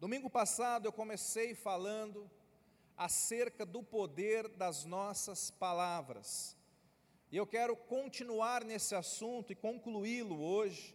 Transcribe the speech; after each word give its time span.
Domingo 0.00 0.30
passado 0.30 0.86
eu 0.86 0.92
comecei 0.92 1.56
falando 1.56 2.30
acerca 2.96 3.66
do 3.66 3.82
poder 3.82 4.46
das 4.46 4.84
nossas 4.84 5.50
palavras. 5.50 6.56
E 7.32 7.36
eu 7.36 7.44
quero 7.44 7.74
continuar 7.74 8.64
nesse 8.64 8.94
assunto 8.94 9.52
e 9.52 9.56
concluí-lo 9.56 10.40
hoje. 10.40 10.94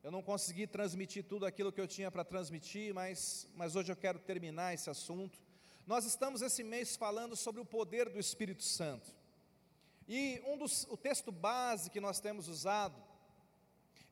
Eu 0.00 0.12
não 0.12 0.22
consegui 0.22 0.68
transmitir 0.68 1.24
tudo 1.24 1.44
aquilo 1.44 1.72
que 1.72 1.80
eu 1.80 1.88
tinha 1.88 2.08
para 2.08 2.22
transmitir, 2.22 2.94
mas, 2.94 3.48
mas 3.56 3.74
hoje 3.74 3.90
eu 3.90 3.96
quero 3.96 4.20
terminar 4.20 4.74
esse 4.74 4.88
assunto. 4.88 5.42
Nós 5.84 6.04
estamos 6.04 6.40
esse 6.40 6.62
mês 6.62 6.94
falando 6.94 7.34
sobre 7.34 7.60
o 7.60 7.64
poder 7.64 8.08
do 8.08 8.20
Espírito 8.20 8.62
Santo. 8.62 9.10
E 10.06 10.40
um 10.46 10.56
dos, 10.56 10.84
o 10.84 10.96
texto 10.96 11.32
base 11.32 11.90
que 11.90 12.00
nós 12.00 12.20
temos 12.20 12.46
usado 12.46 13.02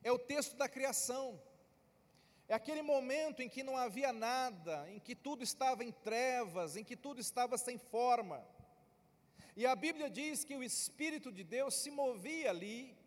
é 0.03 0.11
o 0.11 0.19
texto 0.19 0.57
da 0.57 0.67
criação. 0.67 1.41
É 2.49 2.55
aquele 2.55 2.81
momento 2.81 3.43
em 3.43 3.47
que 3.47 3.61
não 3.61 3.77
havia 3.77 4.11
nada, 4.11 4.89
em 4.89 4.99
que 4.99 5.15
tudo 5.15 5.43
estava 5.43 5.83
em 5.83 5.91
trevas, 5.91 6.75
em 6.75 6.83
que 6.83 6.95
tudo 6.95 7.21
estava 7.21 7.59
sem 7.59 7.77
forma. 7.77 8.43
E 9.55 9.67
a 9.67 9.75
Bíblia 9.75 10.09
diz 10.09 10.43
que 10.43 10.55
o 10.55 10.63
Espírito 10.63 11.31
de 11.31 11.43
Deus 11.43 11.75
se 11.75 11.91
movia 11.91 12.49
ali, 12.49 12.97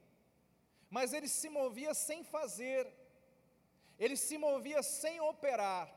mas 0.89 1.13
ele 1.13 1.27
se 1.27 1.49
movia 1.49 1.93
sem 1.93 2.23
fazer, 2.23 2.87
ele 3.99 4.17
se 4.17 4.39
movia 4.39 4.81
sem 4.81 5.21
operar. 5.21 5.93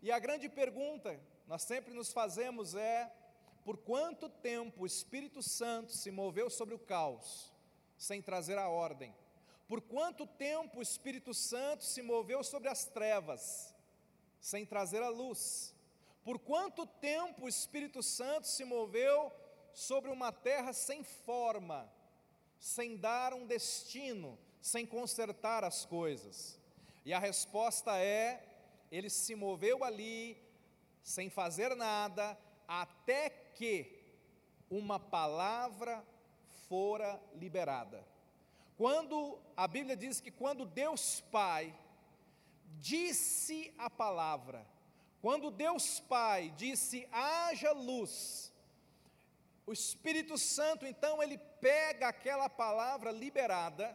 E 0.00 0.10
a 0.10 0.18
grande 0.18 0.48
pergunta 0.48 1.20
nós 1.46 1.62
sempre 1.62 1.92
nos 1.92 2.10
fazemos 2.10 2.74
é: 2.74 3.12
por 3.62 3.76
quanto 3.76 4.26
tempo 4.30 4.84
o 4.84 4.86
Espírito 4.86 5.42
Santo 5.42 5.92
se 5.92 6.10
moveu 6.10 6.48
sobre 6.48 6.74
o 6.74 6.78
caos, 6.78 7.52
sem 7.98 8.22
trazer 8.22 8.56
a 8.56 8.70
ordem? 8.70 9.14
Por 9.70 9.80
quanto 9.80 10.26
tempo 10.26 10.80
o 10.80 10.82
Espírito 10.82 11.32
Santo 11.32 11.84
se 11.84 12.02
moveu 12.02 12.42
sobre 12.42 12.68
as 12.68 12.86
trevas, 12.86 13.72
sem 14.40 14.66
trazer 14.66 15.00
a 15.00 15.08
luz? 15.08 15.72
Por 16.24 16.40
quanto 16.40 16.84
tempo 16.84 17.44
o 17.44 17.48
Espírito 17.48 18.02
Santo 18.02 18.48
se 18.48 18.64
moveu 18.64 19.30
sobre 19.72 20.10
uma 20.10 20.32
terra 20.32 20.72
sem 20.72 21.04
forma, 21.04 21.88
sem 22.58 22.96
dar 22.96 23.32
um 23.32 23.46
destino, 23.46 24.36
sem 24.60 24.84
consertar 24.84 25.62
as 25.62 25.84
coisas? 25.84 26.58
E 27.04 27.12
a 27.12 27.20
resposta 27.20 27.96
é: 27.96 28.44
ele 28.90 29.08
se 29.08 29.36
moveu 29.36 29.84
ali, 29.84 30.36
sem 31.00 31.30
fazer 31.30 31.76
nada, 31.76 32.36
até 32.66 33.30
que 33.30 34.02
uma 34.68 34.98
palavra 34.98 36.04
fora 36.68 37.22
liberada. 37.36 38.04
Quando 38.80 39.38
a 39.54 39.68
Bíblia 39.68 39.94
diz 39.94 40.22
que 40.22 40.30
quando 40.30 40.64
Deus 40.64 41.20
Pai 41.30 41.78
disse 42.78 43.74
a 43.76 43.90
palavra, 43.90 44.66
quando 45.20 45.50
Deus 45.50 46.00
Pai 46.00 46.50
disse 46.56 47.06
haja 47.12 47.72
luz, 47.72 48.50
o 49.66 49.72
Espírito 49.74 50.38
Santo, 50.38 50.86
então, 50.86 51.22
ele 51.22 51.36
pega 51.60 52.08
aquela 52.08 52.48
palavra 52.48 53.10
liberada 53.10 53.94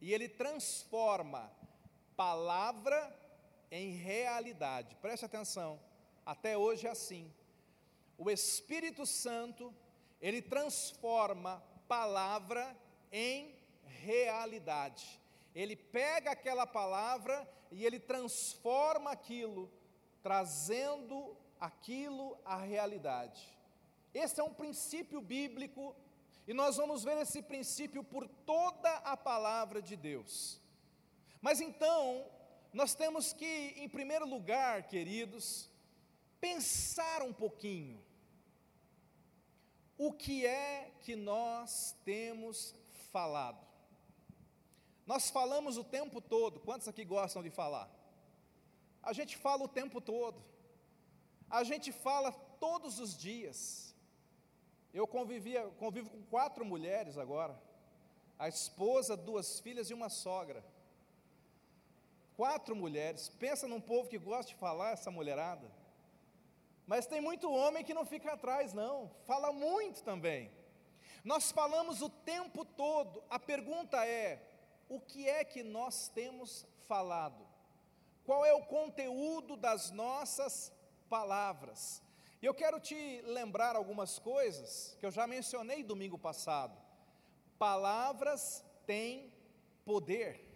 e 0.00 0.14
ele 0.14 0.28
transforma 0.28 1.50
palavra 2.16 3.12
em 3.68 3.96
realidade. 3.96 4.94
Preste 5.02 5.24
atenção, 5.24 5.80
até 6.24 6.56
hoje 6.56 6.86
é 6.86 6.90
assim. 6.90 7.34
O 8.16 8.30
Espírito 8.30 9.04
Santo, 9.04 9.74
ele 10.20 10.40
transforma 10.40 11.60
palavra 11.88 12.76
em 13.10 13.57
realidade. 14.02 15.20
Ele 15.54 15.76
pega 15.76 16.30
aquela 16.30 16.66
palavra 16.66 17.48
e 17.70 17.84
ele 17.84 17.98
transforma 17.98 19.10
aquilo, 19.10 19.70
trazendo 20.22 21.36
aquilo 21.60 22.38
à 22.44 22.56
realidade. 22.56 23.56
Esse 24.14 24.40
é 24.40 24.44
um 24.44 24.54
princípio 24.54 25.20
bíblico 25.20 25.94
e 26.46 26.54
nós 26.54 26.76
vamos 26.76 27.04
ver 27.04 27.18
esse 27.18 27.42
princípio 27.42 28.02
por 28.02 28.26
toda 28.26 28.90
a 28.98 29.16
palavra 29.16 29.82
de 29.82 29.96
Deus. 29.96 30.60
Mas 31.42 31.60
então, 31.60 32.26
nós 32.72 32.94
temos 32.94 33.32
que, 33.32 33.74
em 33.76 33.88
primeiro 33.88 34.26
lugar, 34.26 34.84
queridos, 34.84 35.70
pensar 36.40 37.22
um 37.22 37.32
pouquinho. 37.32 38.02
O 39.98 40.12
que 40.12 40.46
é 40.46 40.90
que 41.00 41.14
nós 41.14 41.94
temos 42.04 42.74
falado? 43.12 43.67
Nós 45.10 45.30
falamos 45.30 45.78
o 45.78 45.84
tempo 45.84 46.20
todo, 46.20 46.60
quantos 46.60 46.86
aqui 46.86 47.02
gostam 47.02 47.42
de 47.42 47.48
falar? 47.48 47.88
A 49.02 49.14
gente 49.14 49.38
fala 49.38 49.64
o 49.64 49.74
tempo 49.80 50.02
todo, 50.02 50.38
a 51.48 51.64
gente 51.64 51.90
fala 51.90 52.30
todos 52.60 52.98
os 53.00 53.16
dias, 53.16 53.96
eu 54.92 55.06
convivia, 55.06 55.62
convivo 55.78 56.10
com 56.10 56.22
quatro 56.24 56.62
mulheres 56.62 57.16
agora, 57.16 57.58
a 58.38 58.48
esposa, 58.48 59.16
duas 59.16 59.58
filhas 59.60 59.88
e 59.88 59.94
uma 59.94 60.10
sogra. 60.10 60.62
Quatro 62.36 62.76
mulheres, 62.76 63.30
pensa 63.30 63.66
num 63.66 63.80
povo 63.80 64.10
que 64.10 64.18
gosta 64.18 64.52
de 64.52 64.58
falar, 64.58 64.90
essa 64.90 65.10
mulherada. 65.10 65.72
Mas 66.86 67.06
tem 67.06 67.22
muito 67.22 67.50
homem 67.50 67.82
que 67.82 67.94
não 67.94 68.04
fica 68.04 68.34
atrás, 68.34 68.74
não, 68.74 69.10
fala 69.24 69.52
muito 69.54 70.02
também. 70.02 70.52
Nós 71.24 71.50
falamos 71.50 72.02
o 72.02 72.10
tempo 72.10 72.62
todo, 72.62 73.24
a 73.30 73.38
pergunta 73.38 74.06
é: 74.06 74.47
o 74.88 75.00
que 75.00 75.28
é 75.28 75.44
que 75.44 75.62
nós 75.62 76.08
temos 76.08 76.66
falado? 76.86 77.46
Qual 78.24 78.44
é 78.44 78.52
o 78.52 78.64
conteúdo 78.64 79.56
das 79.56 79.90
nossas 79.90 80.72
palavras? 81.08 82.02
E 82.40 82.46
eu 82.46 82.54
quero 82.54 82.78
te 82.78 83.20
lembrar 83.22 83.74
algumas 83.74 84.18
coisas 84.18 84.96
que 85.00 85.06
eu 85.06 85.10
já 85.10 85.26
mencionei 85.26 85.82
domingo 85.82 86.18
passado. 86.18 86.78
Palavras 87.58 88.64
têm 88.86 89.32
poder. 89.84 90.46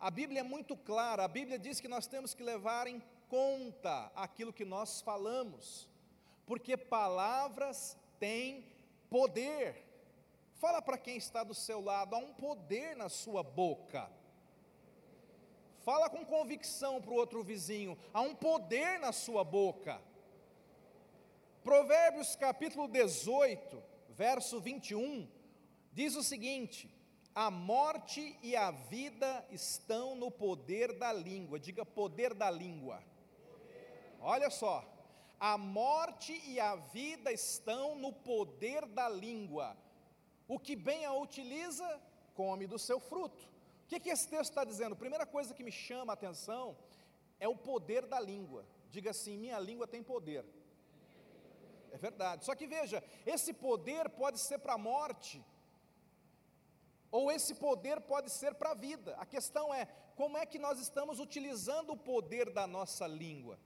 A 0.00 0.10
Bíblia 0.10 0.40
é 0.40 0.42
muito 0.42 0.76
clara, 0.76 1.24
a 1.24 1.28
Bíblia 1.28 1.58
diz 1.58 1.80
que 1.80 1.88
nós 1.88 2.06
temos 2.06 2.34
que 2.34 2.42
levar 2.42 2.86
em 2.86 3.02
conta 3.28 4.10
aquilo 4.14 4.52
que 4.52 4.64
nós 4.64 5.00
falamos, 5.00 5.88
porque 6.46 6.76
palavras 6.76 7.96
têm 8.18 8.66
poder. 9.10 9.83
Fala 10.54 10.80
para 10.80 10.96
quem 10.96 11.16
está 11.16 11.42
do 11.42 11.54
seu 11.54 11.80
lado, 11.80 12.14
há 12.14 12.18
um 12.18 12.32
poder 12.32 12.96
na 12.96 13.08
sua 13.08 13.42
boca. 13.42 14.10
Fala 15.84 16.08
com 16.08 16.24
convicção 16.24 17.00
para 17.00 17.10
o 17.10 17.16
outro 17.16 17.42
vizinho, 17.42 17.98
há 18.12 18.22
um 18.22 18.34
poder 18.34 18.98
na 18.98 19.12
sua 19.12 19.44
boca. 19.44 20.00
Provérbios 21.62 22.36
capítulo 22.36 22.88
18, 22.88 23.82
verso 24.10 24.60
21, 24.60 25.28
diz 25.92 26.14
o 26.14 26.22
seguinte: 26.22 26.94
A 27.34 27.50
morte 27.50 28.38
e 28.42 28.54
a 28.54 28.70
vida 28.70 29.46
estão 29.50 30.14
no 30.14 30.30
poder 30.30 30.92
da 30.98 31.12
língua. 31.12 31.58
Diga 31.58 31.84
poder 31.84 32.32
da 32.32 32.50
língua. 32.50 33.02
Olha 34.20 34.48
só. 34.48 34.90
A 35.38 35.58
morte 35.58 36.40
e 36.46 36.58
a 36.58 36.76
vida 36.76 37.30
estão 37.30 37.96
no 37.96 38.12
poder 38.12 38.86
da 38.86 39.08
língua. 39.08 39.76
O 40.46 40.58
que 40.58 40.76
bem 40.76 41.04
a 41.04 41.12
utiliza, 41.12 42.00
come 42.34 42.66
do 42.66 42.78
seu 42.78 43.00
fruto. 43.00 43.42
O 43.84 43.86
que, 43.86 44.00
que 44.00 44.10
esse 44.10 44.28
texto 44.28 44.50
está 44.50 44.64
dizendo? 44.64 44.96
Primeira 44.96 45.26
coisa 45.26 45.54
que 45.54 45.62
me 45.62 45.72
chama 45.72 46.12
a 46.12 46.14
atenção 46.14 46.76
é 47.38 47.48
o 47.48 47.56
poder 47.56 48.06
da 48.06 48.20
língua. 48.20 48.66
Diga 48.90 49.10
assim: 49.10 49.36
minha 49.38 49.58
língua 49.58 49.86
tem 49.86 50.02
poder. 50.02 50.44
É 51.92 51.98
verdade. 51.98 52.44
Só 52.44 52.54
que 52.54 52.66
veja, 52.66 53.02
esse 53.24 53.52
poder 53.52 54.08
pode 54.10 54.38
ser 54.38 54.58
para 54.58 54.74
a 54.74 54.78
morte, 54.78 55.44
ou 57.10 57.30
esse 57.30 57.54
poder 57.54 58.00
pode 58.00 58.30
ser 58.30 58.54
para 58.54 58.70
a 58.70 58.74
vida. 58.74 59.14
A 59.16 59.26
questão 59.26 59.72
é, 59.72 59.86
como 60.16 60.36
é 60.36 60.44
que 60.44 60.58
nós 60.58 60.80
estamos 60.80 61.20
utilizando 61.20 61.90
o 61.92 61.96
poder 61.96 62.50
da 62.50 62.66
nossa 62.66 63.06
língua? 63.06 63.58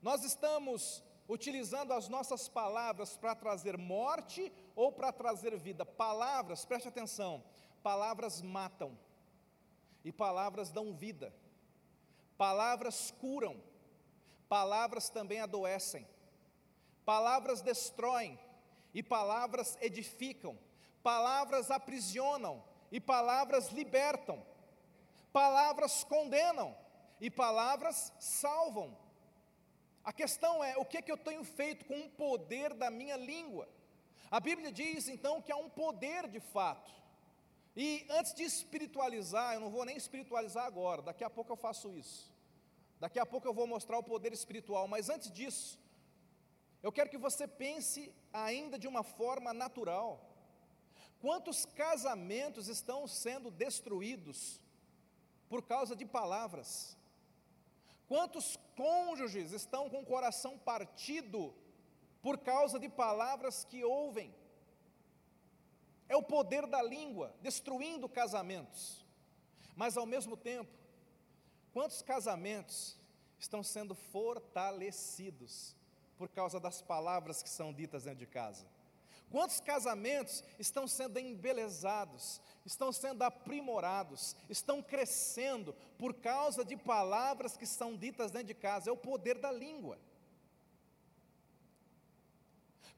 Nós 0.00 0.22
estamos 0.22 1.02
utilizando 1.28 1.92
as 1.92 2.08
nossas 2.08 2.48
palavras 2.48 3.16
para 3.16 3.34
trazer 3.34 3.76
morte 3.76 4.52
ou 4.74 4.92
para 4.92 5.12
trazer 5.12 5.56
vida? 5.56 5.84
Palavras, 5.84 6.64
preste 6.64 6.88
atenção, 6.88 7.42
palavras 7.82 8.42
matam, 8.42 8.98
e 10.04 10.12
palavras 10.12 10.70
dão 10.70 10.94
vida, 10.94 11.34
palavras 12.38 13.10
curam, 13.20 13.60
palavras 14.48 15.08
também 15.08 15.40
adoecem. 15.40 16.06
Palavras 17.06 17.60
destroem 17.60 18.36
e 18.92 19.00
palavras 19.00 19.78
edificam. 19.80 20.58
Palavras 21.04 21.70
aprisionam 21.70 22.64
e 22.90 23.00
palavras 23.00 23.70
libertam. 23.70 24.44
Palavras 25.32 26.02
condenam 26.02 26.76
e 27.20 27.30
palavras 27.30 28.12
salvam. 28.18 28.98
A 30.06 30.12
questão 30.12 30.62
é: 30.62 30.76
o 30.78 30.84
que, 30.84 30.98
é 30.98 31.02
que 31.02 31.10
eu 31.10 31.18
tenho 31.18 31.42
feito 31.42 31.84
com 31.84 31.98
o 31.98 32.10
poder 32.10 32.72
da 32.72 32.88
minha 32.90 33.16
língua? 33.16 33.68
A 34.30 34.38
Bíblia 34.38 34.70
diz 34.70 35.08
então 35.08 35.42
que 35.42 35.50
há 35.50 35.56
um 35.56 35.68
poder 35.68 36.28
de 36.28 36.38
fato. 36.38 36.92
E 37.76 38.06
antes 38.08 38.32
de 38.32 38.44
espiritualizar, 38.44 39.54
eu 39.54 39.60
não 39.60 39.68
vou 39.68 39.84
nem 39.84 39.96
espiritualizar 39.96 40.64
agora, 40.64 41.02
daqui 41.02 41.24
a 41.24 41.28
pouco 41.28 41.52
eu 41.52 41.56
faço 41.56 41.92
isso. 41.92 42.32
Daqui 43.00 43.18
a 43.18 43.26
pouco 43.26 43.46
eu 43.48 43.52
vou 43.52 43.66
mostrar 43.66 43.98
o 43.98 44.02
poder 44.02 44.32
espiritual, 44.32 44.86
mas 44.88 45.10
antes 45.10 45.30
disso, 45.30 45.78
eu 46.82 46.92
quero 46.92 47.10
que 47.10 47.18
você 47.18 47.46
pense 47.46 48.14
ainda 48.32 48.78
de 48.78 48.88
uma 48.88 49.02
forma 49.02 49.52
natural. 49.52 50.24
Quantos 51.20 51.66
casamentos 51.66 52.68
estão 52.68 53.06
sendo 53.08 53.50
destruídos 53.50 54.60
por 55.48 55.62
causa 55.62 55.96
de 55.96 56.06
palavras? 56.06 56.96
Quantos 58.08 58.56
cônjuges 58.76 59.52
estão 59.52 59.90
com 59.90 60.02
o 60.02 60.06
coração 60.06 60.58
partido 60.58 61.54
por 62.22 62.38
causa 62.38 62.78
de 62.78 62.88
palavras 62.88 63.64
que 63.64 63.84
ouvem? 63.84 64.34
É 66.08 66.16
o 66.16 66.22
poder 66.22 66.66
da 66.66 66.80
língua 66.82 67.34
destruindo 67.42 68.08
casamentos. 68.08 69.04
Mas 69.74 69.96
ao 69.96 70.06
mesmo 70.06 70.36
tempo, 70.36 70.70
quantos 71.72 72.00
casamentos 72.00 72.96
estão 73.38 73.62
sendo 73.62 73.94
fortalecidos 73.94 75.76
por 76.16 76.28
causa 76.28 76.60
das 76.60 76.80
palavras 76.80 77.42
que 77.42 77.48
são 77.48 77.72
ditas 77.72 78.04
dentro 78.04 78.20
de 78.20 78.26
casa? 78.26 78.66
Quantos 79.30 79.60
casamentos 79.60 80.44
estão 80.58 80.86
sendo 80.86 81.18
embelezados, 81.18 82.40
estão 82.64 82.92
sendo 82.92 83.22
aprimorados, 83.22 84.36
estão 84.48 84.80
crescendo 84.80 85.74
por 85.98 86.14
causa 86.14 86.64
de 86.64 86.76
palavras 86.76 87.56
que 87.56 87.66
são 87.66 87.96
ditas 87.96 88.30
dentro 88.30 88.48
de 88.48 88.54
casa? 88.54 88.88
É 88.88 88.92
o 88.92 88.96
poder 88.96 89.38
da 89.38 89.50
língua. 89.50 89.98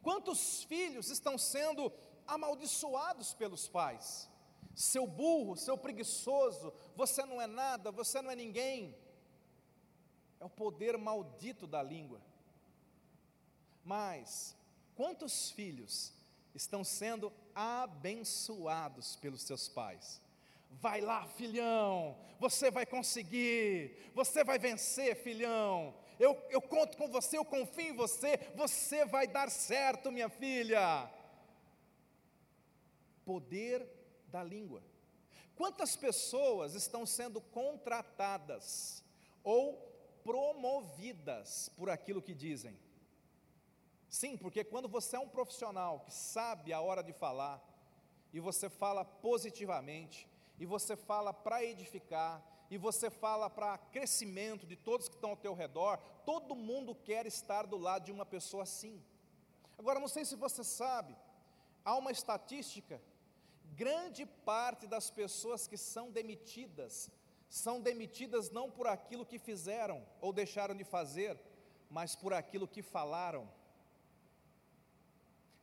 Quantos 0.02 0.64
filhos 0.64 1.10
estão 1.10 1.38
sendo 1.38 1.92
amaldiçoados 2.26 3.32
pelos 3.32 3.66
pais? 3.66 4.30
Seu 4.74 5.06
burro, 5.06 5.56
seu 5.56 5.76
preguiçoso, 5.76 6.72
você 6.94 7.24
não 7.24 7.40
é 7.40 7.46
nada, 7.46 7.90
você 7.90 8.20
não 8.20 8.30
é 8.30 8.36
ninguém. 8.36 8.94
É 10.38 10.44
o 10.44 10.50
poder 10.50 10.96
maldito 10.98 11.66
da 11.66 11.82
língua. 11.82 12.20
Mas, 13.82 14.54
quantos 14.94 15.50
filhos 15.50 16.12
estão 16.54 16.82
sendo 16.82 17.32
abençoados 17.54 19.16
pelos 19.16 19.42
seus 19.42 19.68
pais. 19.68 20.20
Vai 20.70 21.00
lá, 21.00 21.26
filhão, 21.26 22.16
você 22.38 22.70
vai 22.70 22.84
conseguir, 22.84 23.96
você 24.14 24.44
vai 24.44 24.58
vencer, 24.58 25.16
filhão. 25.16 25.94
Eu, 26.18 26.36
eu 26.50 26.60
conto 26.60 26.96
com 26.96 27.08
você, 27.08 27.38
eu 27.38 27.44
confio 27.44 27.88
em 27.88 27.96
você, 27.96 28.38
você 28.54 29.04
vai 29.04 29.26
dar 29.26 29.50
certo, 29.50 30.12
minha 30.12 30.28
filha. 30.28 31.10
Poder 33.24 33.86
da 34.28 34.42
língua. 34.42 34.82
Quantas 35.56 35.96
pessoas 35.96 36.74
estão 36.74 37.04
sendo 37.04 37.40
contratadas 37.40 39.04
ou 39.42 39.76
promovidas 40.22 41.68
por 41.76 41.90
aquilo 41.90 42.22
que 42.22 42.34
dizem? 42.34 42.78
Sim, 44.08 44.36
porque 44.36 44.64
quando 44.64 44.88
você 44.88 45.16
é 45.16 45.18
um 45.18 45.28
profissional 45.28 46.00
que 46.00 46.12
sabe 46.12 46.72
a 46.72 46.80
hora 46.80 47.02
de 47.02 47.12
falar, 47.12 47.62
e 48.32 48.40
você 48.40 48.68
fala 48.68 49.04
positivamente, 49.04 50.28
e 50.58 50.66
você 50.66 50.96
fala 50.96 51.32
para 51.32 51.64
edificar, 51.64 52.42
e 52.70 52.76
você 52.76 53.10
fala 53.10 53.48
para 53.48 53.78
crescimento 53.78 54.66
de 54.66 54.76
todos 54.76 55.08
que 55.08 55.14
estão 55.14 55.30
ao 55.30 55.36
teu 55.36 55.54
redor, 55.54 55.98
todo 56.26 56.54
mundo 56.54 56.94
quer 56.94 57.26
estar 57.26 57.66
do 57.66 57.78
lado 57.78 58.04
de 58.04 58.12
uma 58.12 58.26
pessoa 58.26 58.64
assim. 58.64 59.02
Agora, 59.78 60.00
não 60.00 60.08
sei 60.08 60.24
se 60.24 60.36
você 60.36 60.62
sabe, 60.62 61.16
há 61.84 61.96
uma 61.96 62.10
estatística, 62.10 63.00
grande 63.74 64.26
parte 64.26 64.86
das 64.86 65.10
pessoas 65.10 65.66
que 65.66 65.76
são 65.76 66.10
demitidas, 66.10 67.10
são 67.48 67.80
demitidas 67.80 68.50
não 68.50 68.70
por 68.70 68.86
aquilo 68.86 69.24
que 69.24 69.38
fizeram 69.38 70.04
ou 70.20 70.32
deixaram 70.32 70.74
de 70.74 70.84
fazer, 70.84 71.40
mas 71.88 72.14
por 72.14 72.34
aquilo 72.34 72.68
que 72.68 72.82
falaram. 72.82 73.48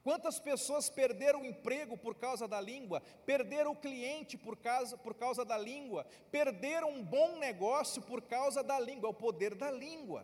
Quantas 0.06 0.38
pessoas 0.38 0.88
perderam 0.88 1.42
o 1.42 1.46
emprego 1.46 1.98
por 1.98 2.14
causa 2.14 2.48
da 2.48 2.62
língua, 2.62 3.02
perderam 3.26 3.72
o 3.72 3.76
cliente 3.76 4.38
por 4.38 4.56
causa, 4.56 4.96
por 4.96 5.16
causa 5.16 5.44
da 5.44 5.58
língua, 5.58 6.06
perderam 6.30 6.92
um 6.92 7.04
bom 7.04 7.40
negócio 7.40 8.00
por 8.04 8.22
causa 8.22 8.62
da 8.62 8.80
língua, 8.80 9.08
é 9.08 9.10
o 9.10 9.16
poder 9.16 9.56
da 9.56 9.72
língua. 9.72 10.24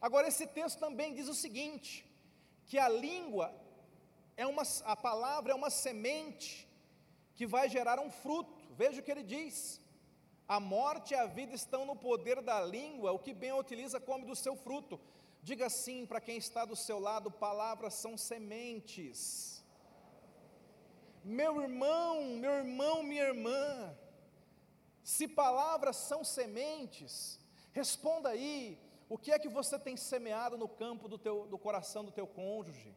Agora, 0.00 0.26
esse 0.26 0.44
texto 0.44 0.80
também 0.80 1.14
diz 1.14 1.28
o 1.28 1.34
seguinte: 1.34 2.04
que 2.66 2.76
a 2.80 2.88
língua 2.88 3.54
é 4.36 4.44
uma, 4.44 4.64
a 4.86 4.96
palavra 4.96 5.52
é 5.52 5.54
uma 5.54 5.70
semente 5.70 6.68
que 7.36 7.46
vai 7.46 7.68
gerar 7.68 8.00
um 8.00 8.10
fruto. 8.10 8.60
Veja 8.72 9.00
o 9.00 9.04
que 9.04 9.12
ele 9.12 9.22
diz: 9.22 9.80
a 10.48 10.58
morte 10.58 11.14
e 11.14 11.16
a 11.16 11.26
vida 11.26 11.54
estão 11.54 11.86
no 11.86 11.94
poder 11.94 12.42
da 12.42 12.60
língua, 12.60 13.12
o 13.12 13.20
que 13.20 13.32
bem 13.32 13.50
a 13.50 13.56
utiliza 13.56 14.00
come 14.00 14.24
do 14.24 14.34
seu 14.34 14.56
fruto. 14.56 14.98
Diga 15.42 15.68
sim 15.68 16.06
para 16.06 16.20
quem 16.20 16.36
está 16.36 16.64
do 16.64 16.76
seu 16.76 16.98
lado: 16.98 17.30
palavras 17.30 17.94
são 17.94 18.16
sementes. 18.16 19.64
Meu 21.24 21.60
irmão, 21.62 22.36
meu 22.44 22.52
irmão, 22.52 23.02
minha 23.02 23.24
irmã, 23.24 23.96
se 25.02 25.26
palavras 25.26 25.96
são 25.96 26.22
sementes, 26.22 27.40
responda 27.72 28.28
aí: 28.28 28.78
o 29.08 29.18
que 29.18 29.32
é 29.32 29.38
que 29.38 29.48
você 29.48 29.78
tem 29.78 29.96
semeado 29.96 30.56
no 30.56 30.68
campo 30.68 31.08
do, 31.08 31.18
teu, 31.18 31.46
do 31.46 31.58
coração 31.58 32.04
do 32.04 32.12
teu 32.12 32.26
cônjuge? 32.26 32.94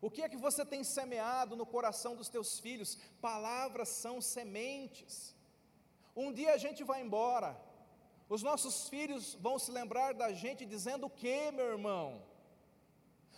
O 0.00 0.10
que 0.10 0.22
é 0.22 0.28
que 0.28 0.36
você 0.36 0.64
tem 0.64 0.84
semeado 0.84 1.56
no 1.56 1.66
coração 1.66 2.14
dos 2.14 2.28
teus 2.28 2.60
filhos? 2.60 2.96
Palavras 3.20 3.88
são 3.88 4.20
sementes. 4.20 5.34
Um 6.14 6.32
dia 6.32 6.52
a 6.52 6.56
gente 6.56 6.84
vai 6.84 7.02
embora, 7.02 7.60
os 8.28 8.42
nossos 8.42 8.88
filhos 8.88 9.34
vão 9.40 9.58
se 9.58 9.70
lembrar 9.70 10.12
da 10.14 10.32
gente 10.32 10.66
dizendo 10.66 11.06
o 11.06 11.10
que, 11.10 11.50
meu 11.50 11.66
irmão? 11.66 12.22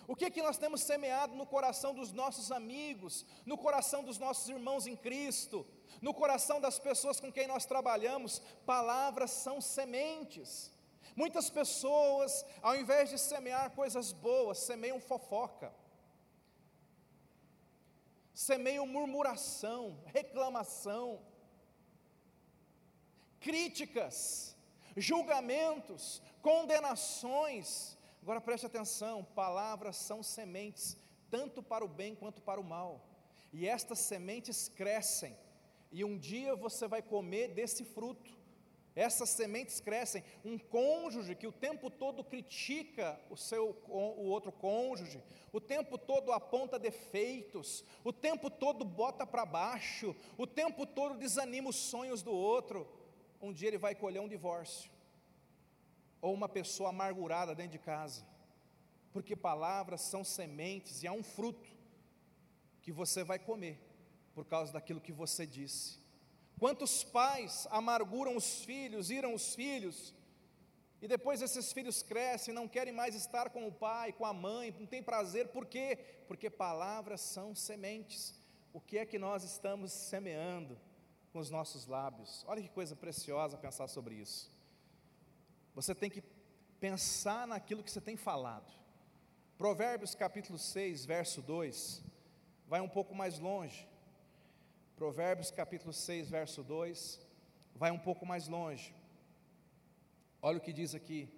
O 0.09 0.17
que 0.17 0.29
que 0.31 0.43
nós 0.43 0.59
temos 0.59 0.81
semeado 0.83 1.37
no 1.37 1.47
coração 1.47 1.95
dos 1.95 2.11
nossos 2.11 2.51
amigos, 2.51 3.25
no 3.47 3.57
coração 3.57 4.03
dos 4.03 4.19
nossos 4.19 4.49
irmãos 4.49 4.85
em 4.85 4.97
Cristo, 4.97 5.65
no 6.03 6.13
coração 6.13 6.61
das 6.61 6.81
pessoas 6.81 7.21
com 7.21 7.31
quem 7.31 7.47
nós 7.47 7.65
trabalhamos? 7.65 8.41
Palavras 8.67 9.31
são 9.31 9.61
sementes. 9.61 10.73
Muitas 11.15 11.49
pessoas, 11.49 12.45
ao 12.61 12.75
invés 12.75 13.11
de 13.11 13.19
semear 13.19 13.71
coisas 13.71 14.13
boas, 14.13 14.59
semeiam 14.59 15.01
fofoca, 15.01 15.73
semeiam 18.35 18.87
murmuração, 18.87 20.03
reclamação, 20.07 21.21
críticas, 23.39 24.57
julgamentos, 25.01 26.23
condenações. 26.43 27.97
Agora 28.23 28.41
preste 28.41 28.67
atenção: 28.67 29.25
palavras 29.25 29.97
são 29.97 30.23
sementes, 30.23 30.97
tanto 31.31 31.63
para 31.63 31.85
o 31.85 31.89
bem 31.89 32.15
quanto 32.15 32.43
para 32.43 32.61
o 32.61 32.65
mal, 32.65 33.05
e 33.53 33.67
estas 33.67 33.99
sementes 34.01 34.69
crescem, 34.69 35.37
e 35.91 36.05
um 36.05 36.19
dia 36.19 36.55
você 36.55 36.87
vai 36.87 37.03
comer 37.03 37.49
desse 37.49 37.85
fruto. 37.85 38.39
Essas 38.97 39.31
sementes 39.31 39.81
crescem. 39.81 40.23
Um 40.45 40.59
cônjuge 40.59 41.37
que 41.37 41.47
o 41.47 41.53
tempo 41.53 41.89
todo 41.89 42.25
critica 42.25 43.19
o 43.31 43.37
seu 43.37 43.81
o 43.89 44.25
outro 44.25 44.51
cônjuge, 44.51 45.23
o 45.53 45.61
tempo 45.61 45.97
todo 45.97 46.33
aponta 46.33 46.77
defeitos, 46.77 47.85
o 48.03 48.13
tempo 48.13 48.51
todo 48.51 48.85
bota 48.85 49.25
para 49.25 49.47
baixo, 49.47 50.15
o 50.37 50.45
tempo 50.45 50.85
todo 50.85 51.17
desanima 51.17 51.71
os 51.71 51.77
sonhos 51.77 52.21
do 52.21 52.33
outro 52.33 53.00
um 53.41 53.53
dia 53.53 53.69
ele 53.69 53.79
vai 53.79 53.95
colher 53.95 54.21
um 54.21 54.29
divórcio, 54.29 54.91
ou 56.21 56.35
uma 56.35 56.49
pessoa 56.49 56.91
amargurada 56.91 57.55
dentro 57.55 57.73
de 57.73 57.79
casa, 57.79 58.25
porque 59.13 59.35
palavras 59.35 60.03
são 60.03 60.23
sementes 60.23 61.03
e 61.03 61.07
há 61.07 61.13
um 61.13 61.23
fruto 61.23 61.69
que 62.83 62.93
você 62.93 63.25
vai 63.25 63.39
comer 63.39 63.79
por 64.35 64.45
causa 64.45 64.73
daquilo 64.73 65.01
que 65.01 65.13
você 65.13 65.47
disse. 65.47 65.99
Quantos 66.59 67.03
pais 67.03 67.67
amarguram 67.71 68.37
os 68.37 68.65
filhos, 68.65 69.11
iram 69.11 69.35
os 69.35 69.55
filhos, 69.55 70.15
e 71.01 71.09
depois 71.09 71.41
esses 71.41 71.73
filhos 71.73 72.03
crescem, 72.03 72.53
não 72.53 72.69
querem 72.69 72.93
mais 72.93 73.15
estar 73.15 73.49
com 73.49 73.67
o 73.67 73.73
pai, 73.73 74.13
com 74.13 74.27
a 74.27 74.35
mãe, 74.35 74.75
não 74.79 74.87
tem 74.87 75.03
prazer, 75.03 75.49
por 75.49 75.65
quê? 75.65 75.99
Porque 76.29 76.51
palavras 76.51 77.23
são 77.23 77.55
sementes. 77.55 78.39
O 78.73 78.81
que 78.81 78.99
é 78.99 79.07
que 79.07 79.19
nós 79.19 79.43
estamos 79.43 79.91
semeando? 79.91 80.79
Com 81.33 81.39
os 81.39 81.51
nossos 81.51 81.87
lábios. 81.87 82.45
Olha 82.47 82.63
que 82.63 82.69
coisa 82.69 82.97
preciosa 82.97 83.57
pensar 83.57 83.89
sobre 83.89 84.15
isso. 84.17 84.51
Você 85.75 85.95
tem 85.95 86.11
que 86.11 86.23
pensar 86.81 87.47
naquilo 87.47 87.83
que 87.83 87.91
você 87.91 88.01
tem 88.01 88.17
falado. 88.17 88.73
Provérbios 89.57 90.15
capítulo 90.15 90.59
6, 90.59 91.05
verso 91.05 91.43
2, 91.43 92.03
vai 92.67 92.81
um 92.81 92.89
pouco 92.89 93.15
mais 93.15 93.39
longe. 93.39 93.87
Provérbios 94.97 95.51
capítulo 95.51 95.93
6, 95.93 96.31
verso 96.31 96.63
2, 96.63 97.21
vai 97.75 97.91
um 97.91 97.99
pouco 97.99 98.27
mais 98.27 98.49
longe. 98.49 98.95
Olha 100.43 100.59
o 100.59 100.61
que 100.61 100.73
diz 100.73 100.95
aqui. 100.95 101.29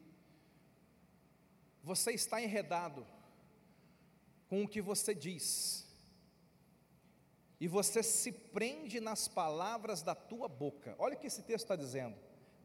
Você 1.82 2.12
está 2.12 2.40
enredado 2.40 3.04
com 4.48 4.62
o 4.62 4.68
que 4.68 4.80
você 4.80 5.14
diz 5.14 5.91
e 7.62 7.68
você 7.68 8.02
se 8.02 8.32
prende 8.32 9.00
nas 9.00 9.28
palavras 9.28 10.02
da 10.02 10.16
tua 10.16 10.48
boca. 10.48 10.96
Olha 10.98 11.14
o 11.14 11.16
que 11.16 11.28
esse 11.28 11.42
texto 11.42 11.62
está 11.62 11.76
dizendo. 11.76 12.16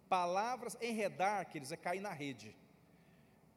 Palavras, 0.09 0.75
enredar, 0.81 1.45
queridos, 1.45 1.71
é 1.71 1.77
cair 1.77 1.99
na 1.99 2.11
rede. 2.11 2.57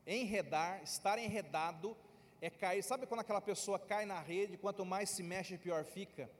Enredar, 0.07 0.83
estar 0.83 1.19
enredado 1.19 1.97
é 2.43 2.51
cair. 2.51 2.83
Sabe 2.83 3.07
quando 3.07 3.21
aquela 3.21 3.41
pessoa 3.41 3.79
cai 3.79 4.05
na 4.05 4.21
rede, 4.21 4.59
quanto 4.59 4.85
mais 4.85 5.09
se 5.09 5.23
mexe, 5.23 5.57
pior 5.57 5.83
fica? 5.83 6.31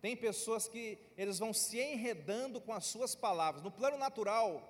Tem 0.00 0.16
pessoas 0.16 0.66
que 0.66 0.96
eles 1.18 1.38
vão 1.38 1.52
se 1.52 1.78
enredando 1.78 2.62
com 2.62 2.72
as 2.72 2.86
suas 2.86 3.14
palavras. 3.14 3.62
No 3.62 3.70
plano 3.70 3.98
natural, 3.98 4.66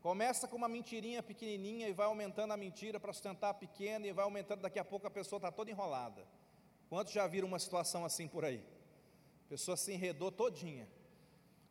começa 0.00 0.48
com 0.48 0.56
uma 0.56 0.68
mentirinha 0.68 1.22
pequenininha 1.22 1.86
e 1.86 1.92
vai 1.92 2.06
aumentando 2.06 2.52
a 2.52 2.56
mentira 2.56 2.98
para 2.98 3.12
sustentar 3.12 3.50
a 3.50 3.54
pequena 3.54 4.08
e 4.08 4.12
vai 4.12 4.24
aumentando, 4.24 4.62
daqui 4.62 4.80
a 4.80 4.84
pouco 4.84 5.06
a 5.06 5.10
pessoa 5.10 5.38
está 5.38 5.52
toda 5.52 5.70
enrolada. 5.70 6.26
Quantos 6.88 7.12
já 7.12 7.26
viram 7.26 7.48
uma 7.48 7.58
situação 7.58 8.04
assim 8.04 8.26
por 8.26 8.44
aí? 8.44 8.64
A 9.46 9.48
pessoa 9.48 9.76
se 9.76 9.92
enredou 9.92 10.32
todinha. 10.32 10.88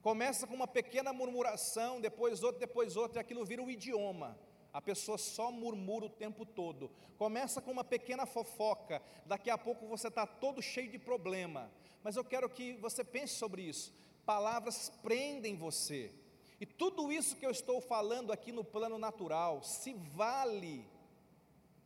Começa 0.01 0.45
com 0.45 0.53
uma 0.53 0.67
pequena 0.67 1.11
murmuração, 1.11 1.99
depois 1.99 2.43
outra, 2.43 2.59
depois 2.59 2.95
outra, 2.95 3.19
e 3.19 3.21
aquilo 3.21 3.43
vira 3.45 3.61
um 3.61 3.69
idioma. 3.69 4.37
A 4.71 4.81
pessoa 4.81 5.17
só 5.17 5.51
murmura 5.51 6.05
o 6.05 6.09
tempo 6.09 6.45
todo. 6.45 6.91
Começa 7.17 7.61
com 7.61 7.71
uma 7.71 7.83
pequena 7.83 8.25
fofoca, 8.25 9.01
daqui 9.25 9.49
a 9.49 9.57
pouco 9.57 9.87
você 9.87 10.07
está 10.07 10.27
todo 10.27 10.61
cheio 10.61 10.89
de 10.89 10.99
problema. 10.99 11.71
Mas 12.03 12.15
eu 12.15 12.23
quero 12.23 12.47
que 12.49 12.73
você 12.77 13.03
pense 13.03 13.33
sobre 13.35 13.63
isso. 13.63 13.93
Palavras 14.25 14.91
prendem 15.01 15.55
você. 15.55 16.13
E 16.59 16.65
tudo 16.65 17.11
isso 17.11 17.35
que 17.35 17.45
eu 17.45 17.51
estou 17.51 17.81
falando 17.81 18.31
aqui 18.31 18.51
no 18.51 18.63
plano 18.63 18.97
natural, 18.97 19.63
se 19.63 19.93
vale 19.93 20.85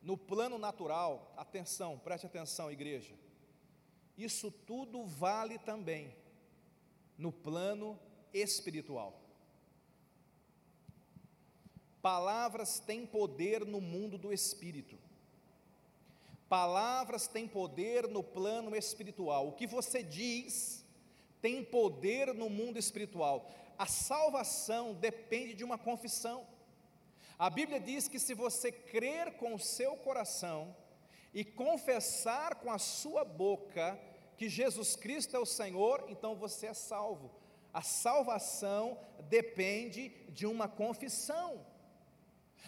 no 0.02 0.18
plano 0.18 0.58
natural, 0.58 1.34
atenção, 1.38 2.00
preste 2.00 2.26
atenção, 2.26 2.72
igreja. 2.72 3.14
Isso 4.18 4.52
tudo 4.52 5.06
vale 5.06 5.58
também 5.60 6.16
no 7.18 7.32
plano 7.32 8.00
espiritual. 8.34 9.20
Palavras 12.02 12.80
têm 12.80 13.06
poder 13.06 13.64
no 13.66 13.80
mundo 13.80 14.18
do 14.18 14.34
espírito. 14.34 14.98
Palavras 16.50 17.28
têm 17.28 17.48
poder 17.48 18.08
no 18.08 18.24
plano 18.24 18.76
espiritual. 18.76 19.48
O 19.48 19.54
que 19.54 19.68
você 19.68 20.02
diz 20.02 20.84
tem 21.42 21.64
poder 21.64 22.34
no 22.34 22.50
mundo 22.50 22.78
espiritual. 22.78 23.50
A 23.78 23.86
salvação 23.86 24.94
depende 24.94 25.54
de 25.54 25.64
uma 25.64 25.78
confissão. 25.78 26.46
A 27.42 27.50
Bíblia 27.50 27.80
diz 27.80 28.08
que 28.08 28.20
se 28.20 28.36
você 28.36 28.72
crer 28.72 29.36
com 29.38 29.56
o 29.56 29.60
seu 29.60 29.96
coração 29.96 30.76
e 31.34 31.44
confessar 31.44 32.54
com 32.54 32.72
a 32.72 32.78
sua 32.78 33.26
boca 33.26 34.00
que 34.38 34.48
Jesus 34.48 34.96
Cristo 34.96 35.36
é 35.36 35.40
o 35.40 35.46
Senhor, 35.60 36.06
então 36.08 36.36
você 36.36 36.68
é 36.68 36.74
salvo. 36.76 37.32
A 37.74 37.82
salvação 37.82 39.00
depende 39.28 40.10
de 40.30 40.46
uma 40.46 40.68
confissão. 40.68 41.66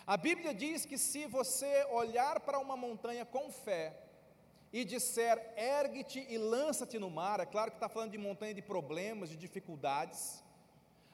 A 0.07 0.17
Bíblia 0.17 0.55
diz 0.55 0.87
que 0.87 0.97
se 0.97 1.27
você 1.27 1.85
olhar 1.91 2.39
para 2.39 2.57
uma 2.57 2.75
montanha 2.75 3.25
com 3.25 3.51
fé 3.51 3.95
e 4.71 4.83
disser, 4.83 5.53
ergue-te 5.55 6.25
e 6.27 6.35
lança-te 6.39 6.97
no 6.97 7.11
mar, 7.11 7.39
é 7.39 7.45
claro 7.45 7.69
que 7.69 7.77
está 7.77 7.87
falando 7.87 8.13
de 8.13 8.17
montanha 8.17 8.55
de 8.55 8.61
problemas, 8.63 9.29
de 9.29 9.37
dificuldades. 9.37 10.43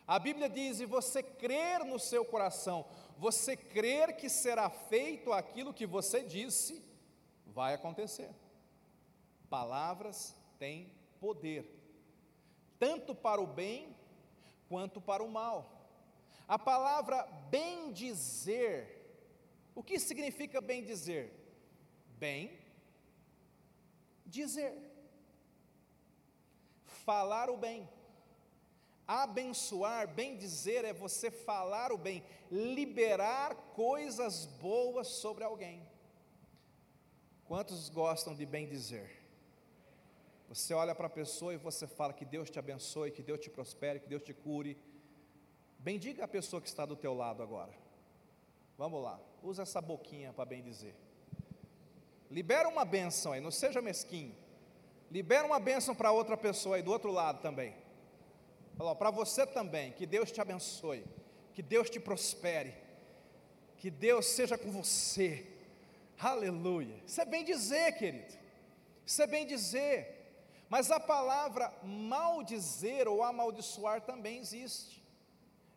A 0.10 0.18
Bíblia 0.18 0.50
diz, 0.50 0.80
e 0.80 0.88
você 0.88 1.22
crer 1.22 1.86
no 1.86 2.00
seu 2.00 2.26
coração, 2.26 2.84
você 3.16 3.56
crer 3.56 4.16
que 4.16 4.28
será 4.28 4.68
feito 4.68 5.32
aquilo 5.32 5.72
que 5.72 5.86
você 5.86 6.24
disse, 6.24 6.84
vai 7.46 7.76
acontecer. 7.76 8.32
Palavras 9.52 10.36
têm 10.58 10.92
poder, 11.20 11.64
tanto 12.80 13.14
para 13.14 13.40
o 13.40 13.46
bem 13.46 13.96
quanto 14.68 15.00
para 15.00 15.22
o 15.24 15.30
mal. 15.30 15.80
A 16.48 16.58
palavra 16.58 17.22
bem 17.52 17.92
dizer, 17.92 18.74
o 19.76 19.84
que 19.84 20.00
significa 20.00 20.60
bem 20.60 20.84
dizer? 20.84 21.32
Bem 22.18 22.60
dizer, 24.26 24.76
falar 26.84 27.48
o 27.48 27.58
bem, 27.58 27.88
abençoar, 29.10 30.08
bem 30.08 30.38
dizer 30.38 30.86
é 30.86 30.94
você 30.94 31.32
falar 31.32 31.92
o 31.92 31.98
bem, 31.98 32.24
liberar 32.52 33.56
coisas 33.74 34.46
boas 34.46 35.08
sobre 35.08 35.44
alguém. 35.44 35.82
Quantos 37.46 37.90
gostam 37.90 38.36
de 38.36 38.46
bem 38.46 38.68
dizer? 38.68 39.10
Você 40.48 40.74
olha 40.74 40.94
para 40.94 41.08
a 41.08 41.10
pessoa 41.22 41.54
e 41.54 41.58
você 41.58 41.88
fala 41.88 42.14
que 42.14 42.26
Deus 42.26 42.50
te 42.50 42.60
abençoe, 42.60 43.12
que 43.12 43.24
Deus 43.24 43.40
te 43.40 43.50
prospere, 43.50 44.00
que 44.00 44.08
Deus 44.08 44.22
te 44.22 44.34
cure 44.34 44.78
Bendiga 45.80 46.26
a 46.26 46.28
pessoa 46.28 46.62
que 46.62 46.68
está 46.68 46.86
do 46.86 46.96
teu 46.98 47.14
lado 47.14 47.42
agora. 47.42 47.72
Vamos 48.78 49.02
lá, 49.02 49.18
usa 49.42 49.64
essa 49.64 49.80
boquinha 49.80 50.34
para 50.34 50.44
bem 50.44 50.62
dizer. 50.62 50.94
Libera 52.30 52.68
uma 52.68 52.84
bênção 52.84 53.32
aí, 53.32 53.40
não 53.40 53.50
seja 53.50 53.82
mesquinho. 53.82 54.36
Libera 55.10 55.48
uma 55.48 55.60
bênção 55.60 55.96
para 55.96 56.12
outra 56.12 56.36
pessoa 56.36 56.76
aí 56.76 56.84
do 56.84 56.92
outro 56.92 57.12
lado 57.12 57.42
também. 57.42 57.74
Para 58.98 59.12
você 59.12 59.46
também, 59.46 59.92
que 59.92 60.06
Deus 60.06 60.32
te 60.32 60.40
abençoe, 60.40 61.04
que 61.54 61.62
Deus 61.62 61.90
te 61.90 62.00
prospere, 62.00 62.74
que 63.78 63.92
Deus 63.92 64.26
seja 64.26 64.58
com 64.58 64.72
você. 64.72 65.46
Aleluia. 66.18 67.02
Isso 67.06 67.20
é 67.20 67.26
bem 67.26 67.44
dizer, 67.44 67.92
querido. 67.98 68.38
Isso 69.06 69.22
é 69.22 69.28
bem 69.28 69.46
dizer. 69.46 70.16
Mas 70.70 70.92
a 70.92 71.00
palavra 71.00 71.74
maldizer 71.84 73.06
ou 73.08 73.22
amaldiçoar 73.22 74.02
também 74.02 74.38
existe. 74.38 75.04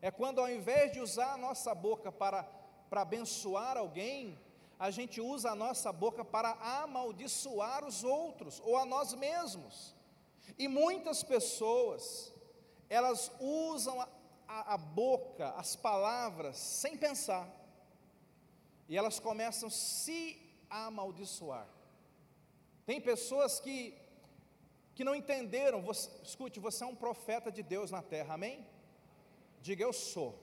É 0.00 0.10
quando 0.10 0.40
ao 0.40 0.48
invés 0.48 0.92
de 0.92 1.00
usar 1.00 1.32
a 1.32 1.36
nossa 1.36 1.74
boca 1.74 2.12
para, 2.12 2.44
para 2.88 3.02
abençoar 3.02 3.76
alguém, 3.76 4.38
a 4.78 4.90
gente 4.90 5.20
usa 5.20 5.50
a 5.50 5.54
nossa 5.56 5.92
boca 5.92 6.24
para 6.24 6.52
amaldiçoar 6.60 7.84
os 7.84 8.04
outros 8.04 8.60
ou 8.64 8.76
a 8.76 8.84
nós 8.84 9.14
mesmos. 9.14 9.94
E 10.58 10.68
muitas 10.68 11.22
pessoas, 11.22 12.31
elas 12.92 13.32
usam 13.40 13.98
a, 14.02 14.08
a, 14.46 14.74
a 14.74 14.76
boca, 14.76 15.48
as 15.52 15.74
palavras, 15.74 16.58
sem 16.58 16.94
pensar. 16.94 17.48
E 18.86 18.98
elas 18.98 19.18
começam 19.18 19.68
a 19.68 19.72
se 19.72 20.38
amaldiçoar. 20.68 21.66
Tem 22.84 23.00
pessoas 23.00 23.58
que, 23.58 23.96
que 24.94 25.04
não 25.04 25.14
entenderam, 25.14 25.80
você, 25.80 26.10
escute, 26.22 26.60
você 26.60 26.84
é 26.84 26.86
um 26.86 26.94
profeta 26.94 27.50
de 27.50 27.62
Deus 27.62 27.90
na 27.90 28.02
terra, 28.02 28.34
amém? 28.34 28.66
Diga 29.62 29.82
eu 29.82 29.92
sou. 29.94 30.38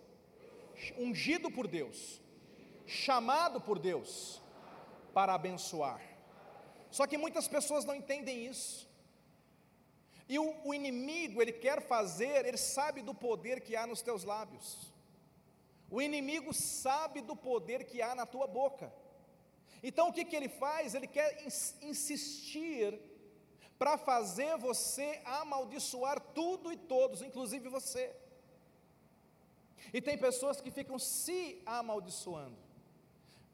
Ungido 0.98 1.52
por 1.52 1.68
Deus, 1.68 2.20
chamado 2.88 3.62
por 3.62 3.78
Deus 3.78 4.42
para 5.14 5.36
abençoar. 5.36 6.02
Só 6.90 7.06
que 7.06 7.16
muitas 7.16 7.48
pessoas 7.48 7.86
não 7.86 7.94
entendem 7.94 8.48
isso. 8.48 8.89
E 10.30 10.38
o, 10.38 10.56
o, 10.64 10.74
inimigo, 10.76 11.42
ele 11.42 11.52
quer 11.52 11.82
fazer, 11.82 12.46
ele 12.46 12.56
sabe 12.56 13.02
do 13.02 13.16
poder 13.16 13.62
que 13.62 13.76
há 13.76 13.88
nos 13.88 14.04
teus 14.04 14.24
lábios. 14.24 14.94
O 15.90 16.00
inimigo 16.00 16.54
sabe 16.54 17.20
do 17.22 17.36
poder 17.36 17.84
que 17.86 18.00
há 18.00 18.14
na 18.14 18.28
tua 18.28 18.46
boca. 18.46 18.94
Então 19.82 20.10
o 20.10 20.14
que, 20.14 20.24
que 20.24 20.36
ele 20.36 20.48
faz? 20.48 20.94
Ele 20.94 21.08
quer 21.08 21.44
ins 21.44 21.76
insistir 21.82 23.00
para 23.80 23.98
fazer 23.98 24.56
você 24.58 25.20
amaldiçoar 25.26 26.20
tudo 26.20 26.72
e 26.72 26.78
todos, 26.78 27.24
inclusive 27.24 27.68
você. 27.68 28.16
E 29.92 30.00
tem 30.00 30.18
pessoas 30.18 30.62
que 30.62 30.70
ficam 30.70 31.00
se 31.00 31.62
amaldiçoando. 31.66 32.58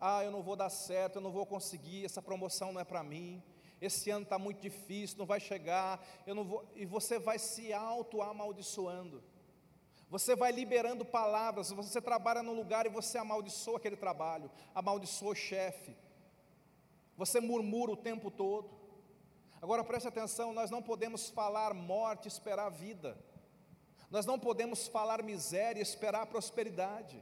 Ah, 0.01 0.25
eu 0.25 0.31
não 0.31 0.41
vou 0.41 0.57
dar 0.57 0.69
certo, 0.69 1.17
eu 1.17 1.21
não 1.21 1.31
vou 1.31 1.45
conseguir, 1.45 2.03
essa 2.03 2.21
promoção 2.21 2.73
não 2.73 2.81
é 2.81 2.83
para 2.83 3.03
mim, 3.03 3.41
esse 3.85 4.09
ano 4.09 4.23
está 4.23 4.37
muito 4.37 4.59
difícil, 4.61 5.17
não 5.17 5.25
vai 5.25 5.39
chegar, 5.39 6.05
eu 6.25 6.35
não 6.35 6.43
vou. 6.43 6.69
E 6.75 6.85
você 6.85 7.17
vai 7.17 7.39
se 7.39 7.71
auto-amaldiçoando. 7.73 9.23
Você 10.09 10.35
vai 10.35 10.51
liberando 10.51 11.03
palavras, 11.03 11.71
você 11.71 11.99
trabalha 12.01 12.43
num 12.43 12.53
lugar 12.53 12.85
e 12.85 12.89
você 12.89 13.17
amaldiçoa 13.17 13.77
aquele 13.77 13.95
trabalho, 13.95 14.51
amaldiçoa 14.73 15.31
o 15.31 15.35
chefe. 15.35 15.95
Você 17.17 17.39
murmura 17.39 17.91
o 17.91 17.97
tempo 17.97 18.29
todo. 18.29 18.69
Agora 19.61 19.83
preste 19.83 20.07
atenção, 20.07 20.53
nós 20.53 20.69
não 20.69 20.81
podemos 20.81 21.29
falar 21.29 21.73
morte, 21.73 22.27
esperar 22.27 22.69
vida. 22.69 23.17
Nós 24.11 24.25
não 24.25 24.37
podemos 24.37 24.87
falar 24.87 25.23
miséria 25.23 25.79
e 25.79 25.83
esperar 25.83 26.27
prosperidade. 26.27 27.21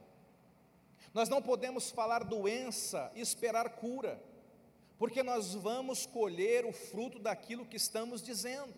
Nós 1.14 1.28
não 1.28 1.40
podemos 1.40 1.90
falar 1.90 2.24
doença 2.24 3.10
e 3.14 3.20
esperar 3.20 3.70
cura, 3.70 4.22
porque 4.98 5.22
nós 5.22 5.54
vamos 5.54 6.06
colher 6.06 6.64
o 6.64 6.72
fruto 6.72 7.18
daquilo 7.18 7.66
que 7.66 7.76
estamos 7.76 8.22
dizendo. 8.22 8.74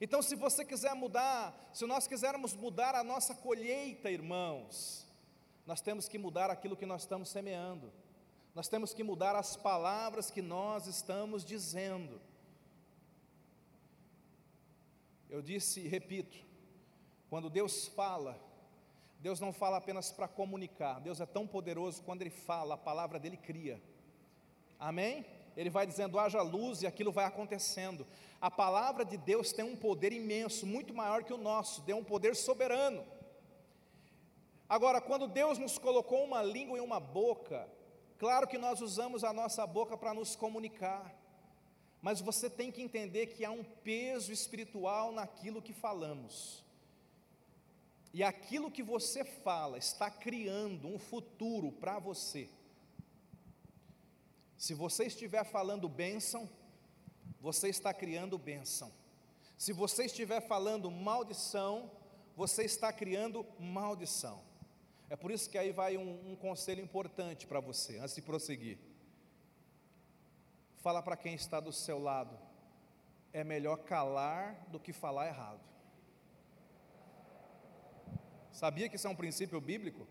Então, 0.00 0.22
se 0.22 0.36
você 0.36 0.64
quiser 0.64 0.94
mudar, 0.94 1.70
se 1.72 1.84
nós 1.86 2.06
quisermos 2.06 2.54
mudar 2.54 2.94
a 2.94 3.02
nossa 3.02 3.34
colheita, 3.34 4.10
irmãos, 4.10 5.06
nós 5.66 5.80
temos 5.80 6.08
que 6.08 6.18
mudar 6.18 6.50
aquilo 6.50 6.76
que 6.76 6.86
nós 6.86 7.02
estamos 7.02 7.28
semeando, 7.28 7.92
nós 8.54 8.68
temos 8.68 8.92
que 8.92 9.02
mudar 9.02 9.34
as 9.34 9.56
palavras 9.56 10.30
que 10.30 10.42
nós 10.42 10.86
estamos 10.86 11.44
dizendo. 11.44 12.20
Eu 15.28 15.40
disse 15.40 15.80
e 15.80 15.88
repito, 15.88 16.36
quando 17.28 17.48
Deus 17.48 17.86
fala, 17.88 18.38
Deus 19.20 19.38
não 19.38 19.52
fala 19.52 19.76
apenas 19.76 20.10
para 20.10 20.26
comunicar, 20.26 21.00
Deus 21.00 21.20
é 21.20 21.26
tão 21.26 21.46
poderoso 21.46 22.02
quando 22.02 22.22
Ele 22.22 22.30
fala, 22.30 22.74
a 22.74 22.78
palavra 22.78 23.18
dele 23.18 23.36
cria. 23.36 23.80
Amém? 24.78 25.24
Ele 25.60 25.68
vai 25.68 25.86
dizendo, 25.86 26.18
haja 26.18 26.40
luz 26.40 26.80
e 26.80 26.86
aquilo 26.86 27.12
vai 27.12 27.26
acontecendo. 27.26 28.06
A 28.40 28.50
palavra 28.50 29.04
de 29.04 29.18
Deus 29.18 29.52
tem 29.52 29.62
um 29.62 29.76
poder 29.76 30.10
imenso, 30.10 30.66
muito 30.66 30.94
maior 30.94 31.22
que 31.22 31.34
o 31.34 31.36
nosso, 31.36 31.82
tem 31.82 31.94
um 31.94 32.02
poder 32.02 32.34
soberano. 32.34 33.04
Agora, 34.66 35.02
quando 35.02 35.28
Deus 35.28 35.58
nos 35.58 35.76
colocou 35.76 36.24
uma 36.24 36.42
língua 36.42 36.78
e 36.78 36.80
uma 36.80 36.98
boca, 36.98 37.68
claro 38.16 38.48
que 38.48 38.56
nós 38.56 38.80
usamos 38.80 39.22
a 39.22 39.34
nossa 39.34 39.66
boca 39.66 39.98
para 39.98 40.14
nos 40.14 40.34
comunicar, 40.34 41.14
mas 42.00 42.22
você 42.22 42.48
tem 42.48 42.72
que 42.72 42.80
entender 42.80 43.26
que 43.26 43.44
há 43.44 43.50
um 43.50 43.62
peso 43.62 44.32
espiritual 44.32 45.12
naquilo 45.12 45.60
que 45.60 45.74
falamos. 45.74 46.64
E 48.14 48.24
aquilo 48.24 48.70
que 48.70 48.82
você 48.82 49.24
fala 49.24 49.76
está 49.76 50.10
criando 50.10 50.88
um 50.88 50.98
futuro 50.98 51.70
para 51.70 51.98
você. 51.98 52.48
Se 54.60 54.74
você 54.74 55.04
estiver 55.04 55.42
falando 55.42 55.88
bênção, 55.88 56.46
você 57.40 57.70
está 57.70 57.94
criando 57.94 58.36
bênção. 58.36 58.92
Se 59.56 59.72
você 59.72 60.04
estiver 60.04 60.42
falando 60.42 60.90
maldição, 60.90 61.90
você 62.36 62.64
está 62.64 62.92
criando 62.92 63.46
maldição. 63.58 64.42
É 65.08 65.16
por 65.16 65.30
isso 65.30 65.48
que 65.48 65.56
aí 65.56 65.72
vai 65.72 65.96
um, 65.96 66.32
um 66.32 66.36
conselho 66.36 66.82
importante 66.82 67.46
para 67.46 67.58
você, 67.58 67.96
antes 68.00 68.14
de 68.14 68.20
prosseguir. 68.20 68.76
Fala 70.76 71.02
para 71.02 71.16
quem 71.16 71.32
está 71.32 71.58
do 71.58 71.72
seu 71.72 71.98
lado, 71.98 72.38
é 73.32 73.42
melhor 73.42 73.78
calar 73.78 74.66
do 74.68 74.78
que 74.78 74.92
falar 74.92 75.28
errado. 75.28 75.64
Sabia 78.52 78.90
que 78.90 78.96
isso 78.96 79.06
é 79.06 79.10
um 79.10 79.16
princípio 79.16 79.58
bíblico? 79.58 80.06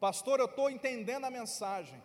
Pastor, 0.00 0.40
eu 0.40 0.46
estou 0.46 0.68
entendendo 0.68 1.26
a 1.26 1.30
mensagem, 1.30 2.02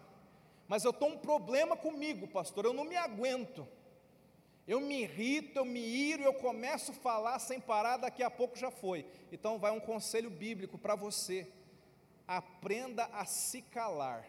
mas 0.68 0.84
eu 0.84 0.92
estou 0.92 1.10
um 1.10 1.18
problema 1.18 1.76
comigo, 1.76 2.28
pastor, 2.28 2.66
eu 2.66 2.74
não 2.74 2.84
me 2.84 2.96
aguento. 2.96 3.68
Eu 4.68 4.82
me 4.82 5.04
irrito, 5.04 5.60
eu 5.60 5.66
me 5.66 5.80
iro, 5.80 6.24
eu 6.24 6.34
começo 6.34 6.92
a 6.92 6.96
falar 6.96 7.40
sem 7.40 7.60
parar, 7.60 7.96
daqui 7.96 8.22
a 8.22 8.30
pouco 8.30 8.58
já 8.58 8.70
foi. 8.70 9.06
Então 9.32 9.58
vai 9.58 9.72
um 9.72 9.80
conselho 9.80 10.30
bíblico 10.30 10.78
para 10.78 10.94
você. 10.94 11.48
Aprenda 12.28 13.06
a 13.06 13.26
se 13.26 13.62
calar. 13.62 14.28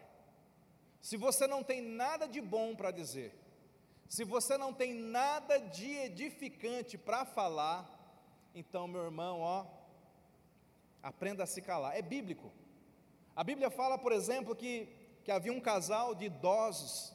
Se 1.01 1.17
você 1.17 1.49
não 1.49 1.65
tem 1.65 1.81
nada 1.81 2.29
de 2.29 2.41
bom 2.41 2.77
para 2.77 2.93
dizer, 2.93 3.35
se 4.09 4.23
você 4.23 4.57
não 4.57 4.73
tem 4.73 4.95
nada 4.95 5.59
de 5.59 5.91
edificante 5.91 6.97
para 6.97 7.25
falar, 7.25 7.99
então, 8.55 8.89
meu 8.89 9.05
irmão, 9.05 9.41
ó, 9.41 9.67
aprenda 11.03 11.45
a 11.45 11.47
se 11.47 11.61
calar. 11.61 11.97
É 11.97 12.03
bíblico. 12.03 12.53
A 13.37 13.45
Bíblia 13.45 13.71
fala, 13.71 13.99
por 13.99 14.13
exemplo, 14.13 14.57
que, 14.57 14.89
que 15.29 15.33
havia 15.33 15.53
um 15.53 15.61
casal 15.61 16.15
de 16.15 16.25
idosos 16.25 17.13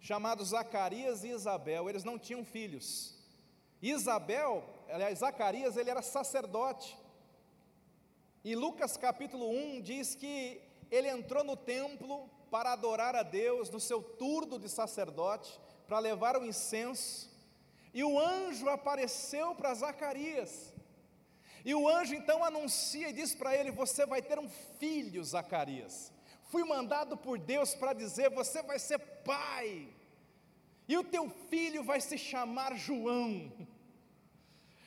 chamados 0.00 0.48
Zacarias 0.48 1.22
e 1.22 1.28
Isabel, 1.28 1.86
eles 1.86 2.02
não 2.02 2.18
tinham 2.18 2.42
filhos. 2.42 3.14
Isabel, 3.82 4.64
aliás, 4.88 5.18
Zacarias, 5.18 5.76
ele 5.76 5.90
era 5.90 6.00
sacerdote. 6.00 6.96
E 8.42 8.56
Lucas 8.56 8.96
capítulo 8.96 9.50
1 9.50 9.82
diz 9.82 10.14
que 10.14 10.62
ele 10.90 11.10
entrou 11.10 11.44
no 11.44 11.58
templo 11.58 12.26
para 12.50 12.72
adorar 12.72 13.14
a 13.14 13.22
Deus 13.22 13.68
no 13.68 13.80
seu 13.80 14.00
turno 14.02 14.58
de 14.58 14.70
sacerdote, 14.70 15.60
para 15.86 15.98
levar 15.98 16.38
o 16.38 16.46
incenso, 16.46 17.30
e 17.92 18.02
o 18.02 18.18
anjo 18.18 18.66
apareceu 18.70 19.54
para 19.54 19.74
Zacarias. 19.74 20.72
E 21.66 21.74
o 21.74 21.86
anjo 21.86 22.14
então 22.14 22.42
anuncia 22.42 23.10
e 23.10 23.12
diz 23.12 23.34
para 23.34 23.54
ele: 23.54 23.70
Você 23.70 24.06
vai 24.06 24.22
ter 24.22 24.38
um 24.38 24.48
filho, 24.78 25.22
Zacarias. 25.22 26.15
Fui 26.48 26.64
mandado 26.64 27.16
por 27.16 27.38
Deus 27.38 27.74
para 27.74 27.92
dizer: 27.92 28.30
Você 28.30 28.62
vai 28.62 28.78
ser 28.78 28.98
pai, 28.98 29.88
e 30.88 30.96
o 30.96 31.04
teu 31.04 31.28
filho 31.28 31.82
vai 31.82 32.00
se 32.00 32.16
chamar 32.16 32.76
João, 32.76 33.52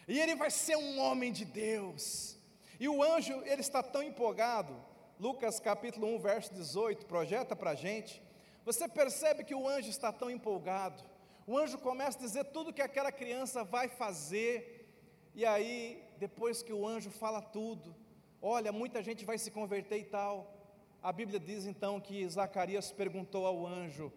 e 0.07 0.19
ele 0.19 0.35
vai 0.35 0.49
ser 0.49 0.77
um 0.77 0.99
homem 0.99 1.31
de 1.31 1.45
Deus. 1.45 2.37
E 2.79 2.87
o 2.87 3.03
anjo, 3.03 3.33
ele 3.45 3.61
está 3.61 3.83
tão 3.83 4.01
empolgado, 4.01 4.73
Lucas 5.19 5.59
capítulo 5.59 6.07
1, 6.15 6.19
verso 6.19 6.53
18, 6.53 7.05
projeta 7.05 7.55
para 7.55 7.71
a 7.71 7.75
gente. 7.75 8.21
Você 8.63 8.87
percebe 8.87 9.43
que 9.43 9.53
o 9.53 9.67
anjo 9.67 9.89
está 9.89 10.13
tão 10.13 10.29
empolgado. 10.29 11.03
O 11.45 11.57
anjo 11.57 11.77
começa 11.77 12.17
a 12.17 12.21
dizer 12.21 12.45
tudo 12.45 12.71
que 12.71 12.81
aquela 12.81 13.11
criança 13.11 13.63
vai 13.63 13.89
fazer, 13.89 14.87
e 15.35 15.45
aí, 15.45 16.03
depois 16.17 16.61
que 16.61 16.71
o 16.71 16.87
anjo 16.87 17.09
fala 17.09 17.41
tudo, 17.41 17.95
olha, 18.41 18.71
muita 18.71 19.03
gente 19.03 19.25
vai 19.25 19.37
se 19.37 19.51
converter 19.51 19.97
e 19.99 20.05
tal. 20.05 20.58
A 21.01 21.13
Bíblia 21.13 21.39
diz 21.39 21.65
então 21.65 21.99
que 21.99 22.27
Zacarias 22.27 22.91
perguntou 22.91 23.45
ao 23.45 23.65
anjo, 23.65 24.11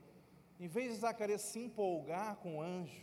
em 0.59 0.67
vez 0.67 0.93
de 0.93 0.99
Zacarias 0.99 1.41
se 1.43 1.61
empolgar 1.61 2.37
com 2.37 2.59
o 2.59 2.61
anjo, 2.61 3.01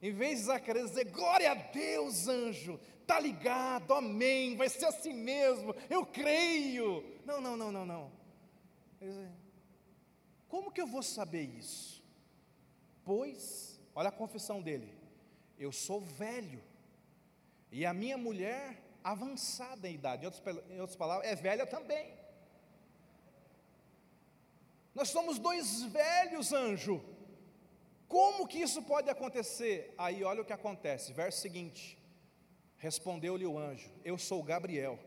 em 0.00 0.12
vez 0.12 0.38
de 0.38 0.44
Zacarias 0.46 0.90
dizer, 0.90 1.10
glória 1.10 1.50
a 1.50 1.54
Deus, 1.54 2.26
anjo, 2.26 2.80
tá 3.06 3.20
ligado, 3.20 3.92
amém, 3.92 4.56
vai 4.56 4.68
ser 4.70 4.86
assim 4.86 5.12
mesmo, 5.12 5.74
eu 5.90 6.06
creio. 6.06 7.04
Não, 7.26 7.38
não, 7.40 7.54
não, 7.54 7.70
não, 7.70 7.84
não. 7.84 8.12
Como 10.48 10.72
que 10.72 10.80
eu 10.80 10.86
vou 10.86 11.02
saber 11.02 11.42
isso? 11.42 12.02
Pois, 13.04 13.78
olha 13.94 14.08
a 14.08 14.12
confissão 14.12 14.62
dele, 14.62 14.94
eu 15.58 15.70
sou 15.70 16.00
velho, 16.00 16.62
e 17.70 17.84
a 17.84 17.92
minha 17.92 18.16
mulher 18.16 18.82
avançada 19.04 19.86
em 19.88 19.94
idade, 19.94 20.22
em 20.22 20.26
outras, 20.26 20.70
em 20.70 20.80
outras 20.80 20.96
palavras, 20.96 21.30
é 21.30 21.34
velha 21.34 21.66
também. 21.66 22.19
Nós 24.94 25.08
somos 25.08 25.38
dois 25.38 25.82
velhos, 25.84 26.52
anjo. 26.52 27.02
Como 28.08 28.46
que 28.46 28.58
isso 28.58 28.82
pode 28.82 29.08
acontecer? 29.08 29.94
Aí 29.96 30.24
olha 30.24 30.42
o 30.42 30.44
que 30.44 30.52
acontece, 30.52 31.12
verso 31.12 31.40
seguinte: 31.40 31.96
Respondeu-lhe 32.76 33.46
o 33.46 33.58
anjo: 33.58 33.88
Eu 34.04 34.18
sou 34.18 34.42
Gabriel, 34.42 34.98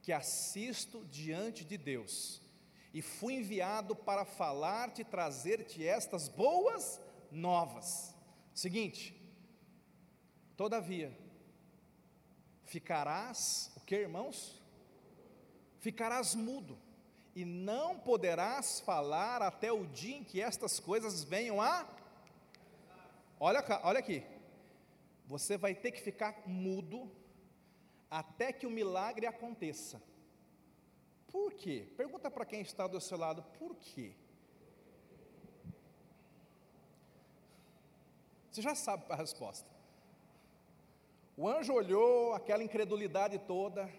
que 0.00 0.12
assisto 0.12 1.04
diante 1.06 1.64
de 1.64 1.76
Deus, 1.76 2.40
e 2.92 3.02
fui 3.02 3.34
enviado 3.34 3.96
para 3.96 4.24
falar-te 4.24 5.02
e 5.02 5.04
trazer-te 5.04 5.84
estas 5.84 6.28
boas 6.28 7.00
novas. 7.32 8.14
Seguinte, 8.54 9.20
todavia, 10.56 11.12
ficarás, 12.62 13.72
o 13.76 13.80
que 13.80 13.96
irmãos? 13.96 14.62
Ficarás 15.80 16.36
mudo 16.36 16.78
e 17.34 17.44
não 17.44 17.98
poderás 17.98 18.80
falar 18.80 19.42
até 19.42 19.72
o 19.72 19.86
dia 19.86 20.16
em 20.16 20.24
que 20.24 20.40
estas 20.40 20.78
coisas 20.78 21.24
venham 21.24 21.60
a. 21.60 21.86
Olha, 23.40 23.62
olha 23.82 23.98
aqui, 23.98 24.24
você 25.26 25.56
vai 25.56 25.74
ter 25.74 25.90
que 25.90 26.00
ficar 26.00 26.42
mudo 26.46 27.10
até 28.10 28.52
que 28.52 28.66
o 28.66 28.70
milagre 28.70 29.26
aconteça. 29.26 30.00
Por 31.28 31.52
quê? 31.54 31.88
Pergunta 31.96 32.30
para 32.30 32.44
quem 32.44 32.60
está 32.60 32.86
do 32.86 33.00
seu 33.00 33.18
lado, 33.18 33.42
por 33.58 33.74
quê? 33.74 34.14
Você 38.50 38.62
já 38.62 38.76
sabe 38.76 39.04
a 39.08 39.16
resposta. 39.16 39.68
O 41.36 41.48
anjo 41.48 41.72
olhou 41.72 42.32
aquela 42.32 42.62
incredulidade 42.62 43.36
toda, 43.40 43.92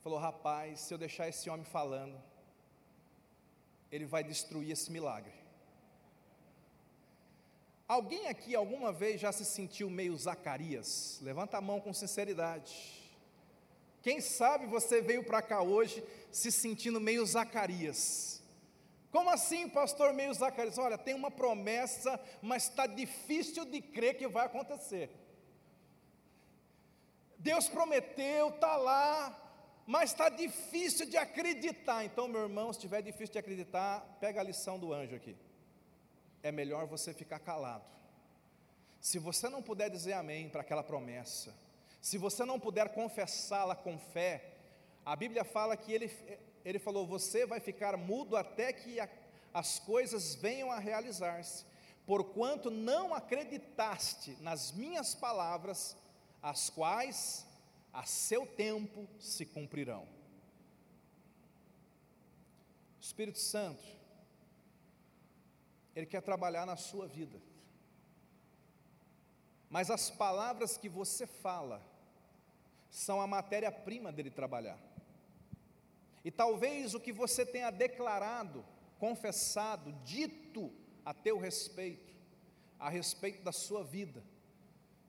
falou: 0.00 0.20
Rapaz, 0.20 0.78
se 0.78 0.94
eu 0.94 0.98
deixar 0.98 1.28
esse 1.28 1.50
homem 1.50 1.64
falando, 1.64 2.22
ele 3.90 4.04
vai 4.04 4.22
destruir 4.22 4.70
esse 4.72 4.90
milagre. 4.90 5.32
Alguém 7.86 8.28
aqui 8.28 8.54
alguma 8.54 8.92
vez 8.92 9.20
já 9.20 9.32
se 9.32 9.44
sentiu 9.44 9.88
meio 9.88 10.14
Zacarias? 10.16 11.18
Levanta 11.22 11.56
a 11.56 11.60
mão 11.60 11.80
com 11.80 11.92
sinceridade. 11.94 12.98
Quem 14.02 14.20
sabe 14.20 14.66
você 14.66 15.00
veio 15.00 15.24
para 15.24 15.40
cá 15.40 15.62
hoje 15.62 16.04
se 16.30 16.52
sentindo 16.52 17.00
meio 17.00 17.24
Zacarias? 17.24 18.42
Como 19.10 19.30
assim, 19.30 19.68
pastor, 19.70 20.12
meio 20.12 20.34
Zacarias? 20.34 20.76
Olha, 20.76 20.98
tem 20.98 21.14
uma 21.14 21.30
promessa, 21.30 22.20
mas 22.42 22.64
está 22.64 22.86
difícil 22.86 23.64
de 23.64 23.80
crer 23.80 24.18
que 24.18 24.28
vai 24.28 24.44
acontecer. 24.44 25.10
Deus 27.38 27.68
prometeu, 27.68 28.48
está 28.48 28.76
lá, 28.76 29.47
mas 29.88 30.10
está 30.10 30.28
difícil 30.28 31.06
de 31.06 31.16
acreditar. 31.16 32.04
Então, 32.04 32.28
meu 32.28 32.42
irmão, 32.42 32.70
se 32.70 32.76
estiver 32.78 33.00
difícil 33.00 33.32
de 33.32 33.38
acreditar, 33.38 34.18
pega 34.20 34.38
a 34.38 34.44
lição 34.44 34.78
do 34.78 34.92
anjo 34.92 35.16
aqui. 35.16 35.34
É 36.42 36.52
melhor 36.52 36.86
você 36.86 37.14
ficar 37.14 37.38
calado. 37.38 37.86
Se 39.00 39.18
você 39.18 39.48
não 39.48 39.62
puder 39.62 39.88
dizer 39.88 40.12
amém 40.12 40.50
para 40.50 40.60
aquela 40.60 40.82
promessa, 40.82 41.54
se 42.02 42.18
você 42.18 42.44
não 42.44 42.60
puder 42.60 42.90
confessá-la 42.90 43.74
com 43.74 43.98
fé, 43.98 44.52
a 45.06 45.16
Bíblia 45.16 45.42
fala 45.42 45.74
que 45.74 45.90
ele, 45.90 46.12
ele 46.66 46.78
falou: 46.78 47.06
você 47.06 47.46
vai 47.46 47.58
ficar 47.58 47.96
mudo 47.96 48.36
até 48.36 48.74
que 48.74 49.00
a, 49.00 49.08
as 49.54 49.78
coisas 49.78 50.34
venham 50.34 50.70
a 50.70 50.78
realizar-se, 50.78 51.64
porquanto 52.04 52.70
não 52.70 53.14
acreditaste 53.14 54.36
nas 54.42 54.70
minhas 54.70 55.14
palavras, 55.14 55.96
as 56.42 56.68
quais 56.68 57.47
a 57.92 58.04
seu 58.04 58.46
tempo 58.46 59.08
se 59.18 59.46
cumprirão. 59.46 60.06
O 62.98 63.00
Espírito 63.00 63.38
Santo, 63.38 63.82
Ele 65.94 66.06
quer 66.06 66.22
trabalhar 66.22 66.66
na 66.66 66.76
sua 66.76 67.06
vida, 67.06 67.40
mas 69.70 69.90
as 69.90 70.10
palavras 70.10 70.76
que 70.76 70.88
você 70.88 71.26
fala 71.26 71.82
são 72.90 73.20
a 73.20 73.26
matéria-prima 73.26 74.10
dele 74.10 74.30
trabalhar. 74.30 74.78
E 76.24 76.30
talvez 76.30 76.94
o 76.94 77.00
que 77.00 77.12
você 77.12 77.44
tenha 77.44 77.70
declarado, 77.70 78.64
confessado, 78.98 79.92
dito 80.04 80.72
a 81.04 81.14
teu 81.14 81.38
respeito, 81.38 82.14
a 82.78 82.88
respeito 82.88 83.42
da 83.42 83.52
sua 83.52 83.84
vida, 83.84 84.22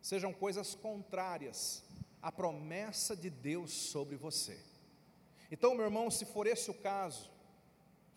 sejam 0.01 0.33
coisas 0.33 0.75
contrárias 0.75 1.83
à 2.21 2.31
promessa 2.31 3.15
de 3.15 3.29
Deus 3.29 3.71
sobre 3.71 4.15
você. 4.15 4.59
Então, 5.51 5.73
meu 5.73 5.85
irmão, 5.85 6.11
se 6.11 6.25
for 6.25 6.45
esse 6.45 6.69
o 6.69 6.73
caso, 6.73 7.29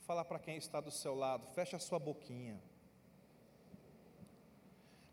fala 0.06 0.24
para 0.24 0.38
quem 0.38 0.56
está 0.56 0.80
do 0.80 0.90
seu 0.90 1.14
lado, 1.14 1.46
feche 1.54 1.74
a 1.74 1.78
sua 1.78 1.98
boquinha. 1.98 2.60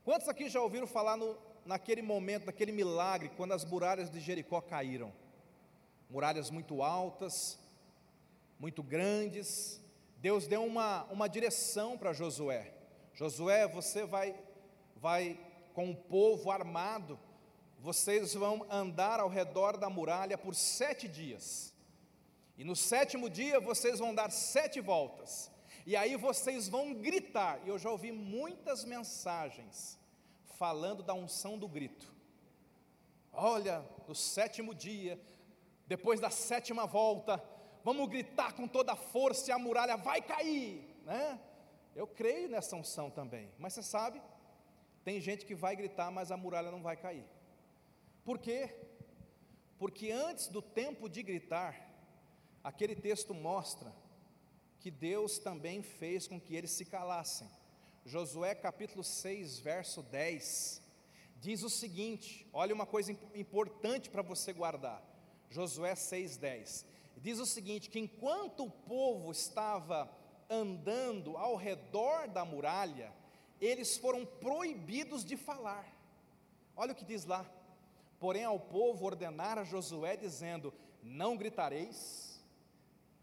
Quantos 0.04 0.28
aqui 0.28 0.50
já 0.50 0.62
ouviram 0.62 0.88
falar 0.88 1.16
no, 1.16 1.38
naquele 1.66 2.02
momento, 2.02 2.48
naquele 2.48 2.72
milagre, 2.72 3.30
quando 3.38 3.54
as 3.54 3.64
muralhas 3.64 4.10
de 4.10 4.20
Jericó 4.20 4.60
caíram? 4.60 5.14
Muralhas 6.10 6.50
muito 6.50 6.82
altas, 6.82 7.60
muito 8.60 8.82
grandes. 8.82 9.80
Deus 10.18 10.48
deu 10.48 10.66
uma, 10.66 11.04
uma 11.06 11.30
direção 11.30 11.98
para 11.98 12.12
Josué. 12.12 12.74
Josué, 13.14 13.68
você 13.68 14.04
vai, 14.04 14.36
vai 14.96 15.40
com 15.74 15.92
o 15.92 15.96
povo 15.96 16.52
armado, 16.52 17.20
vocês 17.80 18.34
vão 18.34 18.66
andar 18.70 19.20
ao 19.20 19.30
redor 19.30 19.78
da 19.78 19.90
muralha 19.90 20.38
por 20.38 20.54
sete 20.54 21.08
dias. 21.08 21.74
E 22.58 22.64
no 22.64 22.76
sétimo 22.76 23.30
dia 23.30 23.60
vocês 23.60 24.00
vão 24.00 24.14
dar 24.14 24.30
sete 24.32 24.82
voltas. 24.82 25.50
E 25.86 25.96
aí 25.96 26.18
vocês 26.18 26.68
vão 26.68 26.94
gritar. 26.94 27.62
E 27.66 27.70
eu 27.70 27.80
já 27.80 27.90
ouvi 27.90 28.12
muitas 28.12 28.84
mensagens 28.84 29.98
falando 30.58 31.02
da 31.02 31.14
unção 31.14 31.58
do 31.58 31.68
grito. 31.68 32.14
Olha, 33.32 33.86
no 34.08 34.14
sétimo 34.14 34.76
dia, 34.76 35.20
depois 35.88 36.20
da 36.20 36.30
sétima 36.30 36.86
volta, 36.86 37.42
vamos 37.84 38.10
gritar 38.10 38.54
com 38.54 38.68
toda 38.68 38.92
a 38.92 38.98
força 38.98 39.50
e 39.50 39.54
a 39.54 39.58
muralha 39.58 39.96
vai 39.96 40.22
cair, 40.22 40.84
né? 41.06 41.40
Eu 41.96 42.06
creio 42.06 42.50
nessa 42.50 42.76
unção 42.76 43.10
também, 43.10 43.50
mas 43.58 43.74
você 43.74 43.84
sabe, 43.84 44.22
tem 45.04 45.22
gente 45.22 45.46
que 45.46 45.56
vai 45.56 45.76
gritar, 45.76 46.12
mas 46.12 46.32
a 46.32 46.38
muralha 46.38 46.70
não 46.70 46.82
vai 46.82 46.98
cair. 46.98 47.26
Por 48.24 48.40
quê? 48.40 48.76
Porque 49.78 50.12
antes 50.12 50.48
do 50.48 50.62
tempo 50.62 51.10
de 51.10 51.24
gritar, 51.24 51.90
aquele 52.64 52.96
texto 52.96 53.34
mostra 53.34 53.94
que 54.80 54.92
Deus 54.92 55.40
também 55.40 55.82
fez 55.82 56.28
com 56.28 56.40
que 56.40 56.56
eles 56.56 56.72
se 56.72 56.86
calassem. 56.86 57.50
Josué 58.06 58.56
capítulo 58.56 59.04
6, 59.04 59.60
verso 59.60 60.02
10, 60.04 60.82
diz 61.38 61.64
o 61.64 61.70
seguinte: 61.70 62.48
olha 62.52 62.74
uma 62.74 62.86
coisa 62.86 63.12
importante 63.34 64.10
para 64.10 64.22
você 64.22 64.54
guardar. 64.54 65.04
Josué 65.50 65.94
6,10 65.94 66.86
diz 67.18 67.40
o 67.40 67.46
seguinte: 67.46 67.90
que 67.90 68.00
enquanto 68.00 68.66
o 68.66 68.72
povo 68.72 69.32
estava 69.32 70.10
andando 70.50 71.38
ao 71.38 71.56
redor 71.56 72.28
da 72.28 72.44
muralha, 72.44 73.14
eles 73.62 73.98
foram 73.98 74.26
proibidos 74.26 75.24
de 75.24 75.38
falar. 75.38 75.86
Olha 76.76 76.94
o 76.94 76.96
que 76.96 77.06
diz 77.06 77.26
lá. 77.26 77.46
Porém, 78.20 78.44
ao 78.44 78.60
povo 78.60 79.06
ordenara 79.06 79.64
Josué, 79.64 80.18
dizendo: 80.18 80.74
Não 81.02 81.38
gritareis, 81.38 82.44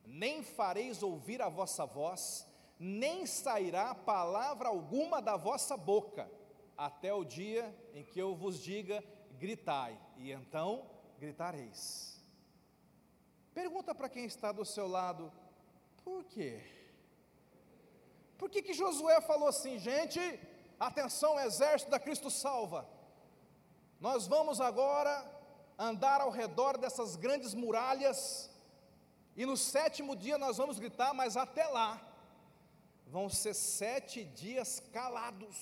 nem 0.04 0.42
fareis 0.42 1.02
ouvir 1.02 1.42
a 1.42 1.48
vossa 1.48 1.84
voz, 1.84 2.46
nem 2.78 3.26
sairá 3.26 3.94
palavra 3.94 4.68
alguma 4.68 5.20
da 5.20 5.36
vossa 5.36 5.76
boca, 5.76 6.30
até 6.76 7.12
o 7.12 7.24
dia 7.24 7.74
em 7.94 8.04
que 8.04 8.18
eu 8.18 8.34
vos 8.34 8.62
diga: 8.62 9.04
gritai, 9.38 10.00
e 10.16 10.32
então 10.32 10.88
gritareis. 11.18 12.24
Pergunta 13.52 13.94
para 13.94 14.08
quem 14.08 14.24
está 14.24 14.50
do 14.50 14.64
seu 14.64 14.86
lado: 14.86 15.30
por 16.02 16.24
quê? 16.24 16.62
Por 18.38 18.50
que, 18.50 18.62
que 18.62 18.74
Josué 18.74 19.20
falou 19.20 19.48
assim, 19.48 19.78
gente? 19.78 20.20
Atenção, 20.78 21.40
exército 21.40 21.90
da 21.90 21.98
Cristo 21.98 22.30
salva. 22.30 22.95
Nós 24.00 24.26
vamos 24.26 24.60
agora 24.60 25.24
andar 25.78 26.20
ao 26.20 26.30
redor 26.30 26.78
dessas 26.78 27.16
grandes 27.16 27.54
muralhas, 27.54 28.50
e 29.34 29.44
no 29.44 29.56
sétimo 29.56 30.16
dia 30.16 30.38
nós 30.38 30.56
vamos 30.56 30.78
gritar, 30.78 31.12
mas 31.12 31.36
até 31.36 31.66
lá, 31.66 32.00
vão 33.06 33.28
ser 33.28 33.54
sete 33.54 34.24
dias 34.24 34.80
calados, 34.92 35.56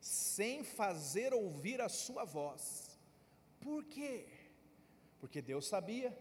sem 0.00 0.64
fazer 0.64 1.34
ouvir 1.34 1.80
a 1.80 1.88
sua 1.88 2.24
voz. 2.24 2.98
Por 3.60 3.84
quê? 3.84 4.26
Porque 5.18 5.42
Deus 5.42 5.66
sabia, 5.66 6.16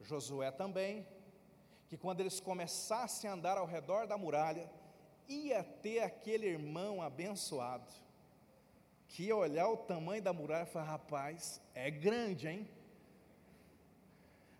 Josué 0.00 0.50
também, 0.50 1.06
que 1.88 1.96
quando 1.96 2.20
eles 2.20 2.40
começassem 2.40 3.30
a 3.30 3.32
andar 3.32 3.56
ao 3.56 3.66
redor 3.66 4.06
da 4.06 4.18
muralha, 4.18 4.70
ia 5.28 5.62
ter 5.62 6.00
aquele 6.00 6.46
irmão 6.46 7.00
abençoado, 7.00 7.90
que 9.08 9.24
ia 9.24 9.36
olhar 9.36 9.68
o 9.68 9.76
tamanho 9.76 10.22
da 10.22 10.32
muralha 10.32 10.64
e 10.64 10.72
falar: 10.72 10.86
rapaz, 10.86 11.60
é 11.74 11.90
grande, 11.90 12.48
hein? 12.48 12.68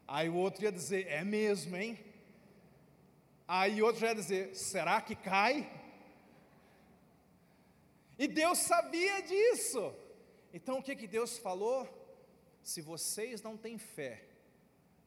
Aí 0.06 0.28
o 0.28 0.34
outro 0.34 0.64
ia 0.64 0.72
dizer: 0.72 1.06
é 1.08 1.24
mesmo, 1.24 1.76
hein? 1.76 1.98
Aí 3.46 3.82
outro 3.82 4.06
ia 4.06 4.14
dizer: 4.14 4.54
será 4.54 5.00
que 5.00 5.14
cai? 5.14 5.70
E 8.18 8.26
Deus 8.26 8.58
sabia 8.58 9.20
disso. 9.20 9.94
Então 10.52 10.78
o 10.78 10.82
que, 10.82 10.96
que 10.96 11.06
Deus 11.06 11.38
falou? 11.38 11.86
Se 12.62 12.80
vocês 12.80 13.42
não 13.42 13.56
têm 13.56 13.78
fé 13.78 14.24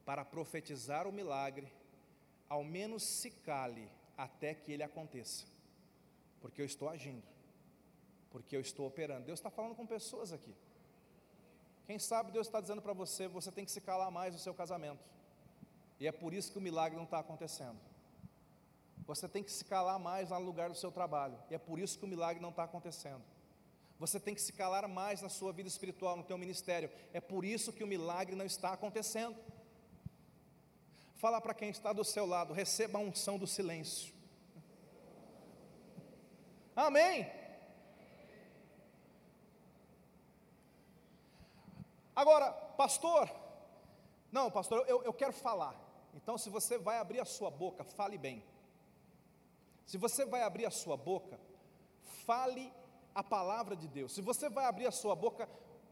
para 0.04 0.24
profetizar 0.24 1.06
o 1.06 1.12
milagre, 1.12 1.70
ao 2.48 2.64
menos 2.64 3.02
se 3.02 3.30
cale 3.30 3.90
até 4.16 4.54
que 4.54 4.72
ele 4.72 4.82
aconteça, 4.82 5.46
porque 6.40 6.60
eu 6.60 6.66
estou 6.66 6.88
agindo, 6.88 7.26
porque 8.30 8.56
eu 8.56 8.60
estou 8.60 8.86
operando. 8.86 9.26
Deus 9.26 9.38
está 9.38 9.50
falando 9.50 9.74
com 9.74 9.86
pessoas 9.86 10.32
aqui. 10.32 10.54
Quem 11.86 11.98
sabe 11.98 12.30
Deus 12.30 12.46
está 12.46 12.60
dizendo 12.60 12.80
para 12.80 12.92
você: 12.92 13.26
você 13.26 13.50
tem 13.50 13.64
que 13.64 13.70
se 13.70 13.80
calar 13.80 14.10
mais 14.10 14.32
no 14.32 14.40
seu 14.40 14.54
casamento, 14.54 15.04
e 15.98 16.06
é 16.06 16.12
por 16.12 16.32
isso 16.32 16.52
que 16.52 16.58
o 16.58 16.60
milagre 16.60 16.96
não 16.96 17.04
está 17.04 17.18
acontecendo. 17.18 17.78
Você 19.06 19.28
tem 19.28 19.42
que 19.42 19.50
se 19.50 19.64
calar 19.64 19.98
mais 19.98 20.30
no 20.30 20.38
lugar 20.38 20.68
do 20.68 20.76
seu 20.76 20.92
trabalho, 20.92 21.36
e 21.50 21.54
é 21.54 21.58
por 21.58 21.78
isso 21.78 21.98
que 21.98 22.04
o 22.04 22.08
milagre 22.08 22.40
não 22.40 22.50
está 22.50 22.64
acontecendo. 22.64 23.22
Você 23.98 24.18
tem 24.18 24.34
que 24.34 24.40
se 24.40 24.52
calar 24.52 24.88
mais 24.88 25.20
na 25.20 25.28
sua 25.28 25.52
vida 25.52 25.68
espiritual, 25.68 26.16
no 26.16 26.22
teu 26.22 26.38
ministério. 26.38 26.90
É 27.12 27.20
por 27.20 27.44
isso 27.44 27.72
que 27.72 27.84
o 27.84 27.86
milagre 27.86 28.34
não 28.34 28.46
está 28.46 28.72
acontecendo. 28.72 29.36
Fala 31.16 31.38
para 31.38 31.52
quem 31.52 31.68
está 31.68 31.92
do 31.92 32.02
seu 32.02 32.24
lado, 32.24 32.54
receba 32.54 32.98
a 32.98 33.02
unção 33.02 33.36
do 33.36 33.46
silêncio. 33.46 34.14
Amém. 36.74 37.39
Agora, 42.20 42.52
pastor, 42.82 43.30
não, 44.30 44.50
pastor, 44.50 44.84
eu, 44.86 45.02
eu 45.08 45.12
quero 45.20 45.32
falar. 45.32 45.74
Então, 46.12 46.36
se 46.36 46.50
você 46.50 46.76
vai 46.76 46.98
abrir 46.98 47.18
a 47.18 47.24
sua 47.24 47.50
boca, 47.50 47.82
fale 47.82 48.18
bem. 48.18 48.44
Se 49.86 49.96
você 49.96 50.26
vai 50.26 50.42
abrir 50.42 50.66
a 50.66 50.70
sua 50.70 50.98
boca, 50.98 51.40
fale 52.26 52.70
a 53.14 53.24
palavra 53.24 53.74
de 53.74 53.88
Deus. 53.88 54.12
Se 54.12 54.20
você 54.20 54.50
vai 54.50 54.66
abrir 54.66 54.86
a 54.86 54.92
sua 54.92 55.14
boca, 55.16 55.48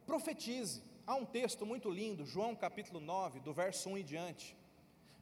profetize. 0.06 0.82
Há 1.06 1.14
um 1.14 1.24
texto 1.24 1.64
muito 1.64 1.88
lindo, 1.88 2.26
João 2.26 2.54
capítulo 2.54 3.00
9, 3.00 3.40
do 3.40 3.54
verso 3.54 3.88
1 3.88 3.96
em 3.96 4.04
diante. 4.04 4.54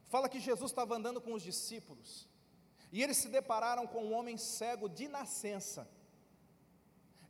Fala 0.09 0.27
que 0.27 0.41
Jesus 0.41 0.71
estava 0.71 0.93
andando 0.97 1.21
com 1.21 1.31
os 1.31 1.41
discípulos 1.41 2.27
e 2.91 3.01
eles 3.01 3.15
se 3.15 3.29
depararam 3.29 3.87
com 3.87 4.03
um 4.03 4.13
homem 4.13 4.37
cego 4.37 4.89
de 4.89 5.07
nascença. 5.07 5.89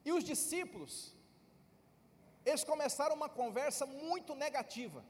E 0.04 0.12
os 0.12 0.24
discípulos, 0.24 1.16
eles 2.48 2.64
começaram 2.64 3.16
uma 3.20 3.30
conversa 3.42 3.86
muito 3.86 4.34
negativa. 4.46 5.04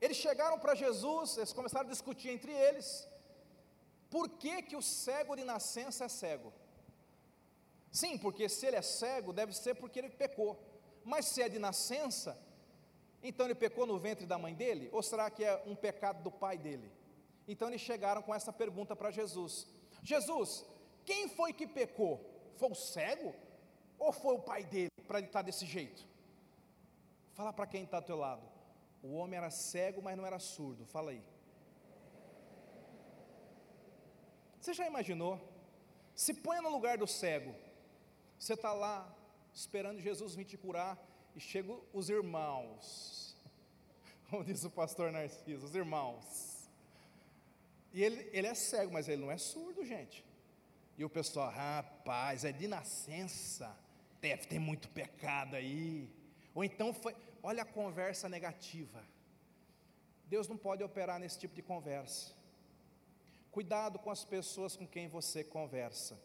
Eles 0.00 0.16
chegaram 0.16 0.58
para 0.58 0.74
Jesus, 0.74 1.36
eles 1.36 1.52
começaram 1.52 1.86
a 1.86 1.92
discutir 1.94 2.30
entre 2.30 2.52
eles, 2.52 2.88
por 4.14 4.28
que, 4.28 4.54
que 4.62 4.76
o 4.76 4.82
cego 4.82 5.36
de 5.36 5.44
nascença 5.44 6.06
é 6.06 6.08
cego? 6.08 6.52
Sim, 7.92 8.18
porque 8.18 8.48
se 8.48 8.66
ele 8.66 8.76
é 8.76 8.82
cego, 8.82 9.32
deve 9.32 9.52
ser 9.52 9.74
porque 9.74 10.00
ele 10.00 10.10
pecou. 10.10 10.52
Mas 11.04 11.26
se 11.26 11.42
é 11.42 11.48
de 11.48 11.60
nascença, 11.60 12.36
então 13.22 13.46
ele 13.46 13.54
pecou 13.54 13.86
no 13.86 13.98
ventre 13.98 14.26
da 14.26 14.36
mãe 14.36 14.54
dele? 14.54 14.88
Ou 14.92 15.02
será 15.02 15.30
que 15.30 15.44
é 15.44 15.62
um 15.64 15.76
pecado 15.76 16.22
do 16.24 16.30
pai 16.30 16.58
dele? 16.58 16.90
Então 17.46 17.68
eles 17.68 17.80
chegaram 17.80 18.22
com 18.22 18.34
essa 18.34 18.52
pergunta 18.52 18.96
para 18.96 19.12
Jesus: 19.12 19.66
Jesus, 20.02 20.64
quem 21.04 21.28
foi 21.28 21.52
que 21.52 21.68
pecou? 21.68 22.14
Foi 22.56 22.70
o 22.70 22.74
cego? 22.74 23.32
Ou 24.00 24.10
foi 24.10 24.34
o 24.34 24.40
pai 24.50 24.64
dele 24.64 24.90
para 25.06 25.18
ele 25.18 25.28
estar 25.28 25.42
desse 25.42 25.66
jeito? 25.66 26.08
Fala 27.34 27.52
para 27.52 27.66
quem 27.66 27.84
está 27.84 27.98
ao 27.98 28.02
teu 28.02 28.16
lado. 28.16 28.42
O 29.02 29.14
homem 29.14 29.36
era 29.36 29.50
cego, 29.50 30.02
mas 30.02 30.16
não 30.16 30.26
era 30.26 30.38
surdo. 30.38 30.86
Fala 30.86 31.10
aí. 31.10 31.22
Você 34.58 34.72
já 34.74 34.86
imaginou? 34.86 35.38
Se 36.14 36.32
põe 36.34 36.60
no 36.60 36.70
lugar 36.70 36.98
do 36.98 37.06
cego. 37.06 37.54
Você 38.38 38.54
está 38.54 38.72
lá 38.72 39.14
esperando 39.52 40.00
Jesus 40.00 40.34
vir 40.34 40.46
te 40.46 40.56
curar 40.56 40.98
e 41.34 41.40
chegam 41.40 41.80
os 41.92 42.08
irmãos. 42.08 43.36
Como 44.30 44.42
diz 44.42 44.64
o 44.64 44.70
pastor 44.70 45.12
Narciso, 45.12 45.66
os 45.66 45.74
irmãos. 45.74 46.70
E 47.92 48.02
ele, 48.02 48.30
ele 48.32 48.46
é 48.46 48.54
cego, 48.54 48.92
mas 48.92 49.08
ele 49.08 49.22
não 49.22 49.30
é 49.30 49.36
surdo, 49.36 49.84
gente. 49.84 50.24
E 50.96 51.04
o 51.04 51.10
pessoal, 51.10 51.50
rapaz, 51.50 52.44
é 52.44 52.52
de 52.52 52.66
nascença, 52.66 53.76
deve 54.20 54.46
ter 54.46 54.58
muito 54.58 54.88
pecado 54.88 55.56
aí. 55.56 56.08
Ou 56.54 56.62
então 56.62 56.92
foi, 56.92 57.14
olha 57.42 57.62
a 57.62 57.66
conversa 57.66 58.28
negativa. 58.28 59.04
Deus 60.26 60.46
não 60.46 60.56
pode 60.56 60.82
operar 60.84 61.18
nesse 61.18 61.38
tipo 61.38 61.54
de 61.54 61.62
conversa. 61.62 62.32
Cuidado 63.50 63.98
com 63.98 64.10
as 64.10 64.24
pessoas 64.24 64.76
com 64.76 64.86
quem 64.86 65.08
você 65.08 65.42
conversa. 65.42 66.20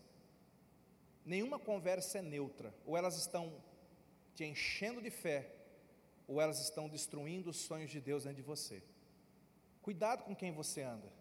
Nenhuma 1.25 1.58
conversa 1.58 2.19
é 2.19 2.21
neutra. 2.21 2.73
Ou 2.86 2.95
elas 2.95 3.17
estão 3.17 3.63
te 4.36 4.43
enchendo 4.43 5.01
de 5.01 5.10
fé, 5.10 5.49
ou 6.27 6.41
elas 6.41 6.60
estão 6.60 6.88
destruindo 6.88 7.49
os 7.49 7.58
sonhos 7.58 7.89
de 7.89 7.99
Deus 7.99 8.25
dentro 8.25 8.38
de 8.38 8.41
você. 8.43 8.84
Cuidado 9.81 10.23
com 10.23 10.36
quem 10.36 10.51
você 10.51 10.81
anda. 10.81 11.12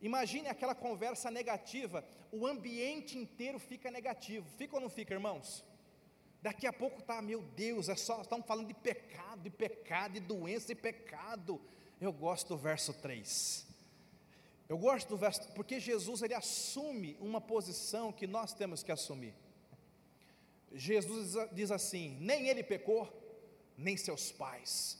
Imagine 0.00 0.48
aquela 0.48 0.74
conversa 0.74 1.30
negativa, 1.30 2.04
o 2.30 2.46
ambiente 2.46 3.18
inteiro 3.18 3.58
fica 3.58 3.90
negativo. 3.90 4.48
Fica 4.56 4.76
ou 4.76 4.80
não 4.80 4.88
fica, 4.88 5.14
irmãos? 5.14 5.64
Daqui 6.42 6.66
a 6.66 6.72
pouco 6.72 7.00
tá, 7.00 7.22
meu 7.22 7.40
Deus, 7.40 7.88
é 7.88 7.94
só 7.94 8.20
estamos 8.20 8.44
falando 8.44 8.66
de 8.66 8.74
pecado, 8.74 9.42
de 9.42 9.50
pecado, 9.50 10.14
de 10.14 10.20
doença 10.20 10.72
e 10.72 10.74
pecado. 10.74 11.60
Eu 12.00 12.12
gosto 12.12 12.48
do 12.48 12.56
verso 12.56 12.92
3. 12.92 13.64
Eu 14.68 14.76
gosto 14.76 15.08
do 15.10 15.16
verso, 15.16 15.46
porque 15.52 15.78
Jesus 15.78 16.20
ele 16.20 16.34
assume 16.34 17.16
uma 17.20 17.40
posição 17.40 18.10
que 18.10 18.26
nós 18.26 18.52
temos 18.52 18.82
que 18.82 18.90
assumir. 18.90 19.34
Jesus 20.72 21.34
diz 21.52 21.70
assim: 21.70 22.16
nem 22.20 22.48
ele 22.48 22.64
pecou, 22.64 23.06
nem 23.76 23.96
seus 23.96 24.32
pais, 24.32 24.98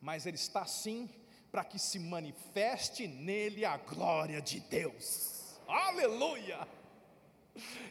mas 0.00 0.26
ele 0.26 0.36
está 0.36 0.62
assim 0.62 1.08
para 1.52 1.62
que 1.62 1.78
se 1.78 2.00
manifeste 2.00 3.06
nele 3.06 3.64
a 3.64 3.76
glória 3.76 4.40
de 4.40 4.58
Deus. 4.58 5.60
Aleluia! 5.68 6.66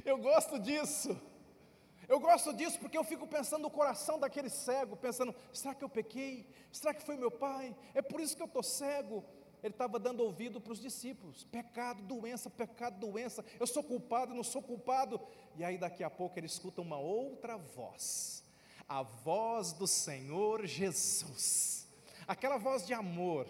Eu 0.03 0.17
gosto 0.17 0.59
disso. 0.59 1.17
Eu 2.09 2.19
gosto 2.19 2.51
disso 2.51 2.77
porque 2.79 2.97
eu 2.97 3.03
fico 3.03 3.25
pensando 3.25 3.61
no 3.61 3.69
coração 3.69 4.19
daquele 4.19 4.49
cego, 4.49 4.97
pensando: 4.97 5.33
será 5.53 5.73
que 5.73 5.83
eu 5.83 5.89
pequei? 5.89 6.45
Será 6.71 6.93
que 6.93 7.03
foi 7.03 7.15
meu 7.15 7.31
pai? 7.31 7.73
É 7.93 8.01
por 8.01 8.19
isso 8.19 8.35
que 8.35 8.41
eu 8.41 8.47
estou 8.47 8.63
cego. 8.63 9.23
Ele 9.61 9.73
estava 9.73 9.99
dando 9.99 10.21
ouvido 10.21 10.59
para 10.59 10.73
os 10.73 10.81
discípulos: 10.81 11.45
pecado, 11.45 12.01
doença, 12.03 12.49
pecado, 12.49 12.99
doença. 12.99 13.45
Eu 13.59 13.67
sou 13.67 13.83
culpado, 13.83 14.33
não 14.33 14.43
sou 14.43 14.61
culpado. 14.61 15.21
E 15.55 15.63
aí, 15.63 15.77
daqui 15.77 16.03
a 16.03 16.09
pouco, 16.09 16.37
ele 16.37 16.47
escuta 16.47 16.81
uma 16.81 16.97
outra 16.97 17.55
voz, 17.57 18.43
a 18.87 19.03
voz 19.03 19.71
do 19.71 19.87
Senhor 19.87 20.65
Jesus 20.65 21.79
aquela 22.29 22.57
voz 22.57 22.85
de 22.85 22.93
amor, 22.93 23.47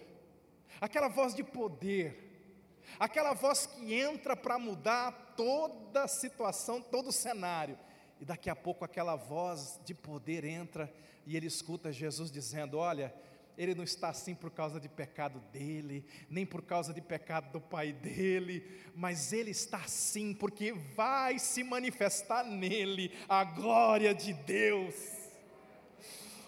aquela 0.79 1.09
voz 1.09 1.35
de 1.35 1.43
poder, 1.43 2.79
aquela 2.97 3.33
voz 3.33 3.65
que 3.65 3.93
entra 3.93 4.37
para 4.37 4.57
mudar 4.57 5.33
toda 5.35 6.03
a 6.03 6.07
situação, 6.07 6.81
todo 6.81 7.09
o 7.09 7.11
cenário. 7.11 7.77
E 8.19 8.25
daqui 8.25 8.49
a 8.49 8.55
pouco 8.55 8.83
aquela 8.83 9.15
voz 9.15 9.79
de 9.85 9.93
poder 9.93 10.43
entra 10.43 10.93
e 11.25 11.37
ele 11.37 11.47
escuta 11.47 11.91
Jesus 11.91 12.29
dizendo: 12.31 12.77
Olha, 12.77 13.13
ele 13.57 13.75
não 13.75 13.83
está 13.83 14.09
assim 14.09 14.33
por 14.33 14.51
causa 14.51 14.79
de 14.79 14.87
pecado 14.87 15.39
dele, 15.51 16.05
nem 16.29 16.45
por 16.45 16.61
causa 16.61 16.93
de 16.93 17.01
pecado 17.01 17.51
do 17.51 17.59
pai 17.59 17.91
dele, 17.91 18.65
mas 18.95 19.33
ele 19.33 19.51
está 19.51 19.79
assim 19.79 20.33
porque 20.33 20.71
vai 20.71 21.37
se 21.37 21.63
manifestar 21.63 22.45
nele 22.45 23.11
a 23.27 23.43
glória 23.43 24.15
de 24.15 24.33
Deus. 24.33 24.95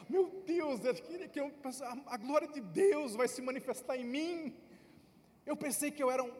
Meu 0.10 0.44
Deus, 0.46 0.82
eu, 0.84 1.54
a 2.08 2.18
glória 2.18 2.48
de 2.48 2.60
Deus 2.60 3.14
vai 3.14 3.28
se 3.28 3.42
manifestar 3.42 3.98
em 3.98 4.04
mim. 4.04 4.56
Eu 5.46 5.56
pensei 5.56 5.92
que 5.92 6.02
eu 6.02 6.10
era 6.10 6.24
um, 6.24 6.32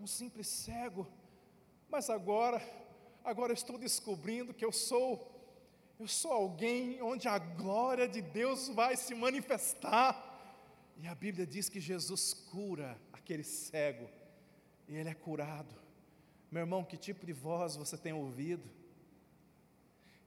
um 0.00 0.06
simples 0.06 0.46
cego, 0.46 1.06
mas 1.88 2.08
agora, 2.08 2.62
agora 3.24 3.52
estou 3.52 3.78
descobrindo 3.78 4.54
que 4.54 4.64
eu 4.64 4.72
sou, 4.72 5.30
eu 5.98 6.06
sou 6.06 6.32
alguém 6.32 7.00
onde 7.02 7.28
a 7.28 7.38
glória 7.38 8.08
de 8.08 8.20
Deus 8.20 8.68
vai 8.68 8.96
se 8.96 9.14
manifestar. 9.14 10.26
E 10.96 11.06
a 11.06 11.14
Bíblia 11.14 11.46
diz 11.46 11.68
que 11.68 11.80
Jesus 11.80 12.34
cura 12.34 13.00
aquele 13.12 13.44
cego, 13.44 14.08
e 14.86 14.96
ele 14.96 15.08
é 15.08 15.14
curado. 15.14 15.74
Meu 16.50 16.62
irmão, 16.62 16.84
que 16.84 16.96
tipo 16.96 17.24
de 17.24 17.32
voz 17.32 17.76
você 17.76 17.96
tem 17.96 18.12
ouvido? 18.12 18.68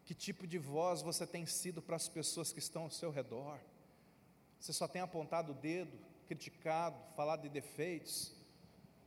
Que 0.06 0.14
tipo 0.14 0.48
de 0.48 0.58
voz 0.58 1.02
você 1.02 1.28
tem 1.28 1.46
sido 1.46 1.82
para 1.82 1.96
as 1.96 2.08
pessoas 2.08 2.52
que 2.52 2.60
estão 2.60 2.84
ao 2.84 2.90
seu 2.90 3.12
redor? 3.12 3.60
Você 4.60 4.72
só 4.72 4.88
tem 4.88 5.02
apontado 5.02 5.52
o 5.52 5.56
dedo, 5.56 5.98
criticado, 6.28 6.98
falado 7.16 7.42
de 7.42 7.50
defeitos? 7.50 8.34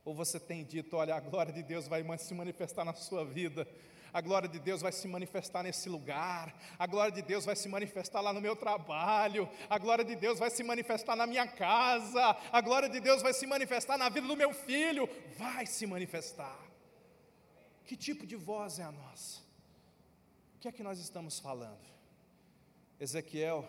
Ou 0.07 0.13
você 0.13 0.39
tem 0.39 0.63
dito, 0.63 0.95
olha, 0.95 1.15
a 1.15 1.19
glória 1.19 1.51
de 1.51 1.61
Deus 1.61 1.85
vai 1.85 2.01
se 2.17 2.33
manifestar 2.33 2.85
na 2.85 2.93
sua 2.93 3.25
vida, 3.25 3.67
a 4.13 4.21
glória 4.21 4.47
de 4.47 4.57
Deus 4.57 4.81
vai 4.81 4.93
se 4.93 5.05
manifestar 5.05 5.63
nesse 5.63 5.89
lugar, 5.89 6.57
a 6.79 6.87
glória 6.87 7.11
de 7.11 7.21
Deus 7.21 7.43
vai 7.43 7.57
se 7.57 7.67
manifestar 7.67 8.21
lá 8.21 8.31
no 8.31 8.39
meu 8.39 8.55
trabalho, 8.55 9.49
a 9.69 9.77
glória 9.77 10.05
de 10.05 10.15
Deus 10.15 10.39
vai 10.39 10.49
se 10.49 10.63
manifestar 10.63 11.17
na 11.17 11.27
minha 11.27 11.45
casa, 11.45 12.37
a 12.53 12.61
glória 12.61 12.87
de 12.87 13.01
Deus 13.01 13.21
vai 13.21 13.33
se 13.33 13.45
manifestar 13.45 13.97
na 13.97 14.07
vida 14.07 14.25
do 14.25 14.37
meu 14.37 14.53
filho, 14.53 15.09
vai 15.37 15.65
se 15.65 15.85
manifestar. 15.85 16.57
Que 17.83 17.97
tipo 17.97 18.25
de 18.25 18.37
voz 18.37 18.79
é 18.79 18.83
a 18.83 18.91
nossa? 18.93 19.41
O 20.55 20.59
que 20.61 20.69
é 20.69 20.71
que 20.71 20.83
nós 20.83 20.99
estamos 20.99 21.37
falando? 21.37 21.85
Ezequiel, 22.97 23.67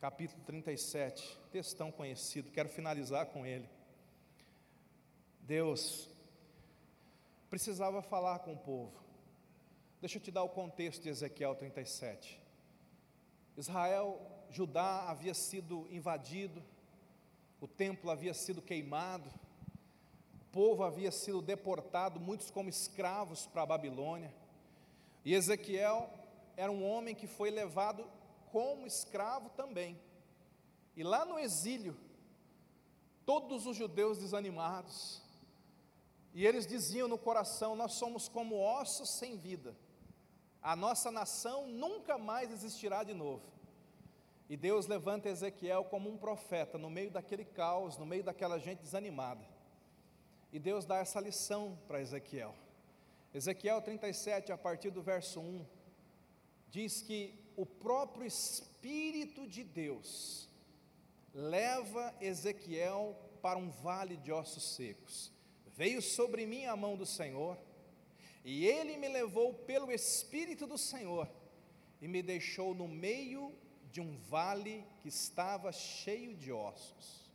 capítulo 0.00 0.42
37, 0.46 1.38
textão 1.52 1.92
conhecido, 1.92 2.50
quero 2.50 2.70
finalizar 2.70 3.26
com 3.26 3.44
ele. 3.44 3.75
Deus 5.46 6.08
precisava 7.48 8.02
falar 8.02 8.40
com 8.40 8.54
o 8.54 8.58
povo. 8.58 9.00
Deixa 10.00 10.18
eu 10.18 10.22
te 10.22 10.32
dar 10.32 10.42
o 10.42 10.48
contexto 10.48 11.02
de 11.02 11.08
Ezequiel 11.08 11.54
37. 11.54 12.42
Israel, 13.56 14.20
Judá 14.50 15.08
havia 15.08 15.34
sido 15.34 15.86
invadido, 15.88 16.62
o 17.60 17.68
templo 17.68 18.10
havia 18.10 18.34
sido 18.34 18.60
queimado, 18.60 19.30
o 20.34 20.44
povo 20.50 20.82
havia 20.82 21.12
sido 21.12 21.40
deportado, 21.40 22.18
muitos 22.18 22.50
como 22.50 22.68
escravos 22.68 23.46
para 23.46 23.62
a 23.62 23.66
Babilônia. 23.66 24.34
E 25.24 25.32
Ezequiel 25.32 26.10
era 26.56 26.72
um 26.72 26.84
homem 26.84 27.14
que 27.14 27.28
foi 27.28 27.50
levado 27.50 28.04
como 28.50 28.86
escravo 28.86 29.48
também. 29.50 29.96
E 30.96 31.04
lá 31.04 31.24
no 31.24 31.38
exílio, 31.38 31.96
todos 33.24 33.64
os 33.64 33.76
judeus 33.76 34.18
desanimados, 34.18 35.24
e 36.36 36.46
eles 36.46 36.66
diziam 36.66 37.08
no 37.08 37.16
coração: 37.16 37.74
Nós 37.74 37.94
somos 37.94 38.28
como 38.28 38.60
ossos 38.60 39.08
sem 39.08 39.38
vida, 39.38 39.74
a 40.60 40.76
nossa 40.76 41.10
nação 41.10 41.66
nunca 41.66 42.18
mais 42.18 42.52
existirá 42.52 43.02
de 43.02 43.14
novo. 43.14 43.42
E 44.46 44.54
Deus 44.54 44.86
levanta 44.86 45.30
Ezequiel 45.30 45.86
como 45.86 46.10
um 46.10 46.18
profeta 46.18 46.76
no 46.76 46.90
meio 46.90 47.10
daquele 47.10 47.46
caos, 47.46 47.96
no 47.96 48.04
meio 48.04 48.22
daquela 48.22 48.58
gente 48.58 48.82
desanimada. 48.82 49.48
E 50.52 50.58
Deus 50.58 50.84
dá 50.84 50.98
essa 50.98 51.20
lição 51.20 51.78
para 51.88 52.02
Ezequiel. 52.02 52.54
Ezequiel 53.32 53.80
37, 53.80 54.52
a 54.52 54.58
partir 54.58 54.90
do 54.90 55.00
verso 55.00 55.40
1, 55.40 55.64
diz 56.68 57.00
que 57.00 57.50
o 57.56 57.64
próprio 57.64 58.26
Espírito 58.26 59.48
de 59.48 59.64
Deus 59.64 60.50
leva 61.32 62.14
Ezequiel 62.20 63.16
para 63.40 63.58
um 63.58 63.70
vale 63.70 64.18
de 64.18 64.30
ossos 64.30 64.74
secos. 64.74 65.34
Veio 65.76 66.00
sobre 66.00 66.46
mim 66.46 66.64
a 66.64 66.74
mão 66.74 66.96
do 66.96 67.04
Senhor, 67.04 67.58
e 68.42 68.64
ele 68.64 68.96
me 68.96 69.08
levou 69.08 69.52
pelo 69.52 69.92
Espírito 69.92 70.66
do 70.66 70.78
Senhor 70.78 71.28
e 72.00 72.08
me 72.08 72.22
deixou 72.22 72.74
no 72.74 72.88
meio 72.88 73.54
de 73.90 74.00
um 74.00 74.16
vale 74.16 74.86
que 75.00 75.08
estava 75.08 75.70
cheio 75.72 76.34
de 76.34 76.50
ossos. 76.50 77.30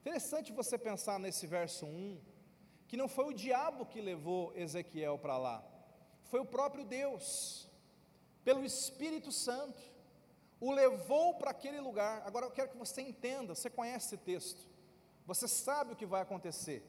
Interessante 0.00 0.52
você 0.52 0.76
pensar 0.76 1.20
nesse 1.20 1.46
verso 1.46 1.86
1, 1.86 2.20
que 2.88 2.96
não 2.96 3.08
foi 3.08 3.26
o 3.26 3.34
diabo 3.34 3.86
que 3.86 4.00
levou 4.00 4.52
Ezequiel 4.56 5.18
para 5.18 5.36
lá, 5.36 5.64
foi 6.24 6.40
o 6.40 6.46
próprio 6.46 6.84
Deus, 6.84 7.70
pelo 8.44 8.64
Espírito 8.64 9.30
Santo, 9.30 9.80
o 10.60 10.72
levou 10.72 11.34
para 11.34 11.50
aquele 11.50 11.80
lugar. 11.80 12.22
Agora 12.26 12.46
eu 12.46 12.50
quero 12.50 12.70
que 12.70 12.76
você 12.76 13.02
entenda, 13.02 13.54
você 13.54 13.70
conhece 13.70 14.14
esse 14.14 14.24
texto, 14.24 14.66
você 15.26 15.46
sabe 15.46 15.92
o 15.92 15.96
que 15.96 16.06
vai 16.06 16.22
acontecer, 16.22 16.82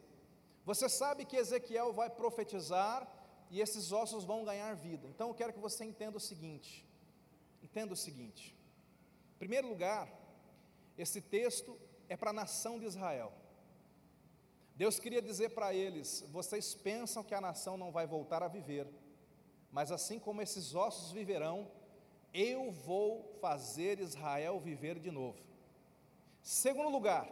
você 0.69 0.87
sabe 0.87 1.25
que 1.25 1.35
Ezequiel 1.35 1.91
vai 1.91 2.11
profetizar 2.11 3.07
e 3.49 3.59
esses 3.59 3.91
ossos 3.91 4.23
vão 4.23 4.45
ganhar 4.45 4.75
vida. 4.75 5.07
Então 5.07 5.29
eu 5.29 5.33
quero 5.33 5.51
que 5.51 5.59
você 5.67 5.83
entenda 5.83 6.17
o 6.17 6.19
seguinte: 6.19 6.85
entenda 7.63 7.91
o 7.91 7.97
seguinte, 7.97 8.55
Em 9.33 9.39
primeiro 9.39 9.67
lugar, 9.67 10.07
esse 10.95 11.21
texto 11.21 11.75
é 12.07 12.15
para 12.15 12.29
a 12.29 12.33
nação 12.41 12.77
de 12.77 12.85
Israel. 12.85 13.33
Deus 14.75 14.99
queria 14.99 15.23
dizer 15.23 15.49
para 15.55 15.73
eles: 15.73 16.23
vocês 16.31 16.75
pensam 16.75 17.23
que 17.23 17.33
a 17.33 17.41
nação 17.41 17.75
não 17.75 17.91
vai 17.91 18.05
voltar 18.05 18.43
a 18.43 18.47
viver, 18.47 18.87
mas 19.71 19.91
assim 19.91 20.19
como 20.19 20.39
esses 20.39 20.75
ossos 20.75 21.11
viverão, 21.11 21.67
eu 22.31 22.71
vou 22.71 23.35
fazer 23.41 23.99
Israel 23.99 24.59
viver 24.59 24.99
de 24.99 25.09
novo. 25.09 25.41
Segundo 26.43 26.89
lugar, 26.89 27.27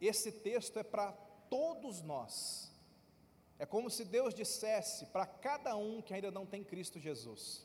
esse 0.00 0.32
texto 0.32 0.80
é 0.80 0.82
para 0.82 1.12
todos 1.52 2.00
nós. 2.00 2.72
É 3.58 3.66
como 3.66 3.90
se 3.90 4.06
Deus 4.06 4.32
dissesse 4.32 5.04
para 5.06 5.26
cada 5.26 5.76
um 5.76 6.00
que 6.00 6.14
ainda 6.14 6.30
não 6.30 6.46
tem 6.46 6.64
Cristo 6.64 6.98
Jesus, 6.98 7.62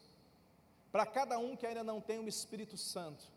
para 0.91 1.06
cada 1.06 1.39
um 1.39 1.56
que 1.56 1.65
ainda 1.65 1.86
não 1.86 2.02
tem 2.02 2.19
o 2.19 2.28
Espírito 2.28 2.76
Santo, 2.76 3.32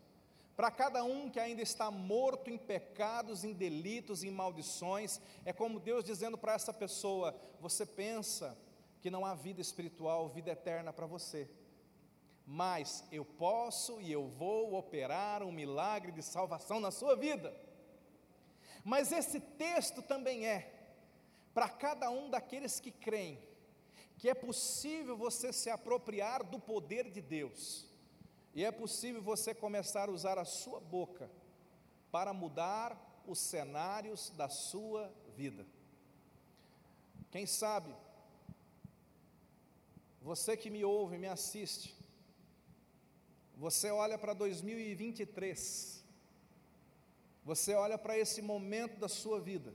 para 0.53 0.69
cada 0.69 1.05
um 1.05 1.29
que 1.29 1.39
ainda 1.39 1.61
está 1.61 1.89
morto 1.89 2.49
em 2.49 2.57
pecados, 2.57 3.45
em 3.45 3.53
delitos, 3.53 4.25
em 4.25 4.29
maldições, 4.29 5.21
é 5.45 5.53
como 5.53 5.79
Deus 5.79 6.03
dizendo 6.03 6.37
para 6.37 6.53
essa 6.53 6.73
pessoa: 6.73 7.33
você 7.61 7.85
pensa 7.85 8.57
que 8.99 9.09
não 9.09 9.25
há 9.25 9.33
vida 9.33 9.61
espiritual, 9.61 10.27
vida 10.27 10.51
eterna 10.51 10.91
para 10.91 11.05
você 11.05 11.49
mas 12.45 13.05
eu 13.13 13.23
posso 13.23 14.01
e 14.01 14.11
eu 14.11 14.27
vou 14.27 14.73
operar 14.73 15.41
um 15.41 15.53
milagre 15.53 16.11
de 16.11 16.21
salvação 16.21 16.81
na 16.81 16.91
sua 16.91 17.15
vida. 17.15 17.55
Mas 18.83 19.11
esse 19.11 19.39
texto 19.39 20.01
também 20.01 20.45
é 20.45 20.71
para 21.53 21.69
cada 21.69 22.09
um 22.09 22.29
daqueles 22.29 22.79
que 22.79 22.91
creem 22.91 23.51
que 24.21 24.29
é 24.29 24.35
possível 24.35 25.17
você 25.17 25.51
se 25.51 25.67
apropriar 25.67 26.43
do 26.43 26.59
poder 26.59 27.09
de 27.09 27.19
Deus, 27.19 27.87
e 28.53 28.63
é 28.63 28.71
possível 28.71 29.19
você 29.19 29.51
começar 29.51 30.09
a 30.09 30.11
usar 30.11 30.37
a 30.37 30.45
sua 30.45 30.79
boca 30.79 31.27
para 32.11 32.31
mudar 32.31 33.23
os 33.25 33.39
cenários 33.39 34.29
da 34.29 34.47
sua 34.47 35.11
vida. 35.35 35.65
Quem 37.31 37.47
sabe, 37.47 37.91
você 40.21 40.55
que 40.55 40.69
me 40.69 40.85
ouve, 40.85 41.17
me 41.17 41.27
assiste, 41.27 41.95
você 43.55 43.89
olha 43.89 44.19
para 44.19 44.33
2023, 44.33 46.00
você 47.43 47.73
olha 47.73 47.97
para 47.97 48.17
esse 48.17 48.41
momento 48.41 48.99
da 48.99 49.07
sua 49.07 49.39
vida, 49.39 49.73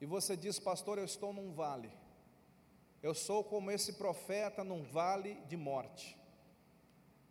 e 0.00 0.06
você 0.06 0.36
diz, 0.36 0.58
pastor, 0.58 0.98
eu 0.98 1.04
estou 1.04 1.32
num 1.32 1.52
vale, 1.52 1.90
eu 3.02 3.14
sou 3.14 3.42
como 3.42 3.70
esse 3.70 3.94
profeta 3.94 4.62
num 4.62 4.82
vale 4.82 5.34
de 5.48 5.56
morte, 5.56 6.16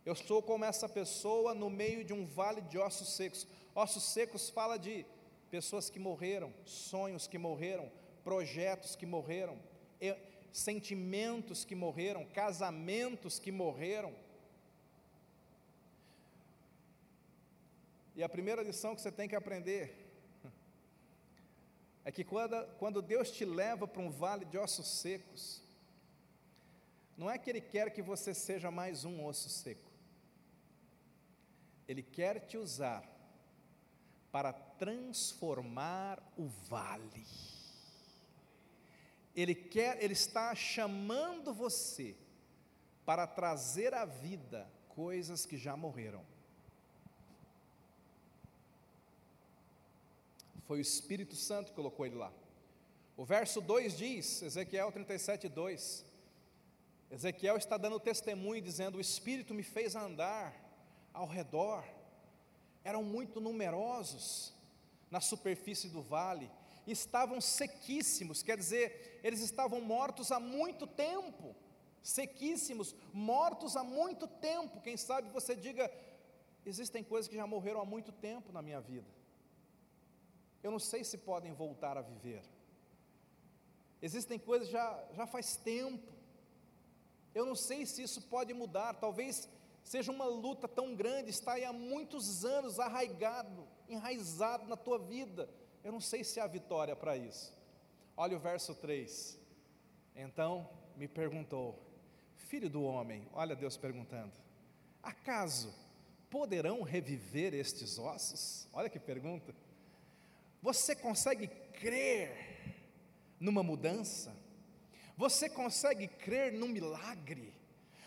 eu 0.04 0.14
sou 0.14 0.42
como 0.42 0.64
essa 0.64 0.88
pessoa 0.88 1.54
no 1.54 1.68
meio 1.68 2.02
de 2.02 2.14
um 2.14 2.24
vale 2.24 2.62
de 2.62 2.78
ossos 2.78 3.10
secos. 3.14 3.46
Ossos 3.74 4.04
secos 4.04 4.48
fala 4.48 4.78
de 4.78 5.04
pessoas 5.50 5.90
que 5.90 5.98
morreram, 5.98 6.50
sonhos 6.64 7.26
que 7.26 7.36
morreram, 7.36 7.92
projetos 8.24 8.96
que 8.96 9.04
morreram, 9.04 9.58
sentimentos 10.50 11.62
que 11.62 11.74
morreram, 11.74 12.24
casamentos 12.24 13.38
que 13.38 13.52
morreram 13.52 14.14
E 18.18 18.22
a 18.24 18.28
primeira 18.28 18.64
lição 18.64 18.96
que 18.96 19.00
você 19.00 19.12
tem 19.12 19.28
que 19.28 19.36
aprender 19.36 19.96
é 22.04 22.10
que 22.10 22.24
quando, 22.24 22.66
quando 22.76 23.00
Deus 23.00 23.30
te 23.30 23.44
leva 23.44 23.86
para 23.86 24.02
um 24.02 24.10
vale 24.10 24.44
de 24.44 24.58
ossos 24.58 24.88
secos, 24.88 25.62
não 27.16 27.30
é 27.30 27.38
que 27.38 27.48
Ele 27.48 27.60
quer 27.60 27.92
que 27.92 28.02
você 28.02 28.34
seja 28.34 28.72
mais 28.72 29.04
um 29.04 29.24
osso 29.24 29.48
seco, 29.48 29.88
Ele 31.86 32.02
quer 32.02 32.40
te 32.40 32.58
usar 32.58 33.08
para 34.32 34.52
transformar 34.52 36.20
o 36.36 36.48
vale. 36.48 37.24
Ele 39.32 39.54
quer, 39.54 40.02
Ele 40.02 40.14
está 40.14 40.56
chamando 40.56 41.54
você 41.54 42.16
para 43.06 43.28
trazer 43.28 43.94
à 43.94 44.04
vida 44.04 44.68
coisas 44.88 45.46
que 45.46 45.56
já 45.56 45.76
morreram. 45.76 46.26
Foi 50.68 50.80
o 50.80 50.82
Espírito 50.82 51.34
Santo 51.34 51.70
que 51.70 51.76
colocou 51.76 52.04
ele 52.04 52.16
lá. 52.16 52.30
O 53.16 53.24
verso 53.24 53.58
2 53.58 53.96
diz, 53.96 54.42
Ezequiel 54.42 54.92
37, 54.92 55.48
2. 55.48 56.04
Ezequiel 57.10 57.56
está 57.56 57.78
dando 57.78 57.98
testemunho, 57.98 58.60
dizendo: 58.60 58.98
O 58.98 59.00
Espírito 59.00 59.54
me 59.54 59.62
fez 59.62 59.96
andar 59.96 60.54
ao 61.14 61.26
redor. 61.26 61.82
Eram 62.84 63.02
muito 63.02 63.40
numerosos 63.40 64.52
na 65.10 65.22
superfície 65.22 65.88
do 65.88 66.02
vale, 66.02 66.50
estavam 66.86 67.40
sequíssimos, 67.40 68.42
quer 68.42 68.58
dizer, 68.58 69.18
eles 69.24 69.40
estavam 69.40 69.80
mortos 69.80 70.30
há 70.30 70.38
muito 70.38 70.86
tempo. 70.86 71.56
Sequíssimos, 72.02 72.94
mortos 73.10 73.74
há 73.74 73.82
muito 73.82 74.26
tempo. 74.28 74.82
Quem 74.82 74.98
sabe 74.98 75.30
você 75.30 75.56
diga: 75.56 75.90
existem 76.66 77.02
coisas 77.02 77.26
que 77.26 77.36
já 77.36 77.46
morreram 77.46 77.80
há 77.80 77.86
muito 77.86 78.12
tempo 78.12 78.52
na 78.52 78.60
minha 78.60 78.82
vida. 78.82 79.17
Eu 80.62 80.70
não 80.70 80.78
sei 80.78 81.04
se 81.04 81.18
podem 81.18 81.52
voltar 81.52 81.96
a 81.96 82.02
viver. 82.02 82.42
Existem 84.00 84.38
coisas 84.38 84.68
já 84.68 85.04
já 85.12 85.26
faz 85.26 85.56
tempo. 85.56 86.12
Eu 87.34 87.44
não 87.44 87.54
sei 87.54 87.86
se 87.86 88.02
isso 88.02 88.22
pode 88.22 88.52
mudar. 88.54 88.94
Talvez 88.94 89.48
seja 89.82 90.12
uma 90.12 90.26
luta 90.26 90.68
tão 90.68 90.94
grande, 90.94 91.30
está 91.30 91.54
aí 91.54 91.64
há 91.64 91.72
muitos 91.72 92.44
anos 92.44 92.78
arraigado, 92.78 93.66
enraizado 93.88 94.66
na 94.66 94.76
tua 94.76 94.98
vida. 94.98 95.48
Eu 95.82 95.92
não 95.92 96.00
sei 96.00 96.22
se 96.24 96.40
há 96.40 96.46
vitória 96.46 96.94
para 96.94 97.16
isso. 97.16 97.56
Olha 98.16 98.36
o 98.36 98.40
verso 98.40 98.74
3. 98.74 99.38
Então 100.14 100.68
me 100.96 101.06
perguntou, 101.06 101.78
filho 102.36 102.68
do 102.68 102.82
homem, 102.82 103.26
olha 103.32 103.54
Deus 103.54 103.76
perguntando: 103.76 104.32
acaso 105.02 105.72
poderão 106.28 106.82
reviver 106.82 107.54
estes 107.54 107.98
ossos? 107.98 108.68
Olha 108.72 108.88
que 108.88 108.98
pergunta. 108.98 109.54
Você 110.62 110.94
consegue 110.94 111.46
crer 111.46 112.30
numa 113.38 113.62
mudança? 113.62 114.34
Você 115.16 115.48
consegue 115.48 116.06
crer 116.06 116.52
num 116.52 116.68
milagre? 116.68 117.54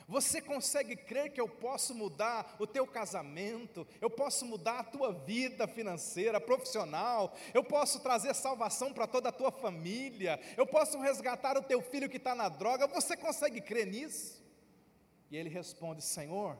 Você 0.07 0.41
consegue 0.41 0.97
crer 0.97 1.31
que 1.31 1.39
eu 1.39 1.47
posso 1.47 1.95
mudar 1.95 2.57
o 2.59 2.67
teu 2.67 2.85
casamento, 2.85 3.87
eu 4.01 4.09
posso 4.09 4.45
mudar 4.45 4.79
a 4.79 4.83
tua 4.83 5.13
vida 5.13 5.65
financeira, 5.69 6.41
profissional, 6.41 7.33
eu 7.53 7.63
posso 7.63 8.01
trazer 8.01 8.35
salvação 8.35 8.91
para 8.91 9.07
toda 9.07 9.29
a 9.29 9.31
tua 9.31 9.51
família, 9.51 10.37
eu 10.57 10.67
posso 10.67 10.99
resgatar 10.99 11.57
o 11.57 11.63
teu 11.63 11.81
filho 11.81 12.09
que 12.09 12.17
está 12.17 12.35
na 12.35 12.49
droga? 12.49 12.87
Você 12.87 13.15
consegue 13.15 13.61
crer 13.61 13.87
nisso? 13.87 14.43
E 15.29 15.37
ele 15.37 15.47
responde: 15.47 16.01
Senhor, 16.01 16.57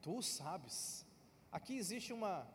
tu 0.00 0.22
sabes. 0.22 1.04
Aqui 1.50 1.76
existe 1.76 2.12
uma 2.12 2.46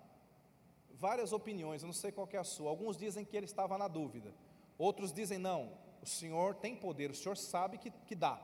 várias 1.03 1.33
opiniões, 1.33 1.81
eu 1.81 1.87
não 1.87 1.93
sei 1.93 2.13
qual 2.13 2.29
é 2.31 2.37
a 2.37 2.45
sua. 2.45 2.69
Alguns 2.69 2.95
dizem 2.95 3.25
que 3.25 3.35
ele 3.35 3.45
estava 3.45 3.77
na 3.77 3.89
dúvida, 3.89 4.33
outros 4.77 5.11
dizem 5.11 5.37
não, 5.37 5.77
o 6.01 6.05
Senhor 6.05 6.55
tem 6.55 6.77
poder, 6.77 7.11
o 7.11 7.15
Senhor 7.21 7.35
sabe 7.35 7.77
que, 7.77 7.91
que 7.91 8.15
dá. 8.15 8.41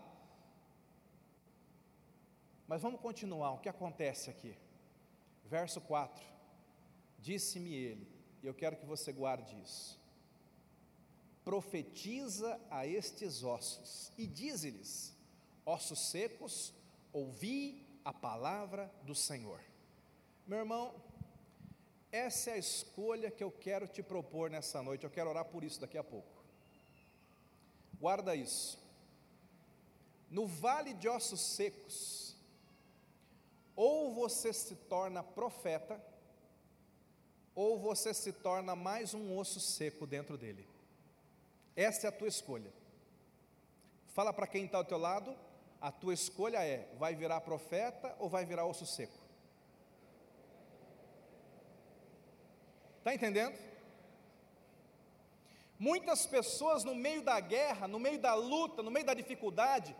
Mas 2.67 2.81
vamos 2.81 2.99
continuar, 2.99 3.53
o 3.53 3.59
que 3.59 3.69
acontece 3.69 4.29
aqui? 4.29 4.57
Verso 5.45 5.79
4: 5.79 6.21
Disse-me 7.17 7.73
ele, 7.73 8.05
e 8.43 8.47
eu 8.47 8.53
quero 8.53 8.75
que 8.75 8.85
você 8.85 9.13
guarde 9.13 9.57
isso. 9.61 9.97
Profetiza 11.45 12.59
a 12.69 12.85
estes 12.85 13.41
ossos 13.41 14.11
e 14.17 14.27
dize-lhes: 14.27 15.15
Ossos 15.65 16.11
secos, 16.11 16.73
ouvi 17.13 17.87
a 18.03 18.11
palavra 18.11 18.93
do 19.03 19.15
Senhor. 19.15 19.61
Meu 20.45 20.59
irmão, 20.59 20.93
essa 22.11 22.51
é 22.51 22.53
a 22.53 22.57
escolha 22.57 23.29
que 23.29 23.43
eu 23.43 23.51
quero 23.51 23.87
te 23.87 24.01
propor 24.01 24.49
nessa 24.49 24.81
noite. 24.81 25.03
Eu 25.03 25.09
quero 25.09 25.29
orar 25.29 25.45
por 25.45 25.63
isso 25.63 25.79
daqui 25.79 25.97
a 25.97 26.03
pouco. 26.03 26.43
Guarda 27.99 28.35
isso. 28.35 28.79
No 30.29 30.47
vale 30.47 30.93
de 30.93 31.07
ossos 31.07 31.41
secos, 31.41 32.35
ou 33.75 34.13
você 34.13 34.51
se 34.53 34.75
torna 34.75 35.23
profeta, 35.23 36.03
ou 37.53 37.77
você 37.77 38.13
se 38.13 38.31
torna 38.31 38.75
mais 38.75 39.13
um 39.13 39.37
osso 39.37 39.59
seco 39.59 40.07
dentro 40.07 40.37
dele. 40.37 40.67
Essa 41.75 42.07
é 42.07 42.09
a 42.09 42.11
tua 42.11 42.27
escolha. 42.27 42.71
Fala 44.07 44.33
para 44.33 44.47
quem 44.47 44.65
está 44.65 44.77
ao 44.77 44.85
teu 44.85 44.97
lado, 44.97 45.35
a 45.81 45.91
tua 45.91 46.13
escolha 46.13 46.63
é: 46.63 46.89
vai 46.97 47.15
virar 47.15 47.41
profeta 47.41 48.15
ou 48.19 48.29
vai 48.29 48.45
virar 48.45 48.65
osso 48.65 48.85
seco? 48.85 49.18
Está 53.09 53.15
entendendo? 53.15 53.57
Muitas 55.79 56.27
pessoas 56.27 56.83
no 56.83 56.93
meio 56.93 57.23
da 57.23 57.39
guerra, 57.39 57.87
no 57.87 57.97
meio 57.97 58.19
da 58.19 58.35
luta, 58.35 58.83
no 58.83 58.91
meio 58.91 59.03
da 59.03 59.15
dificuldade, 59.15 59.95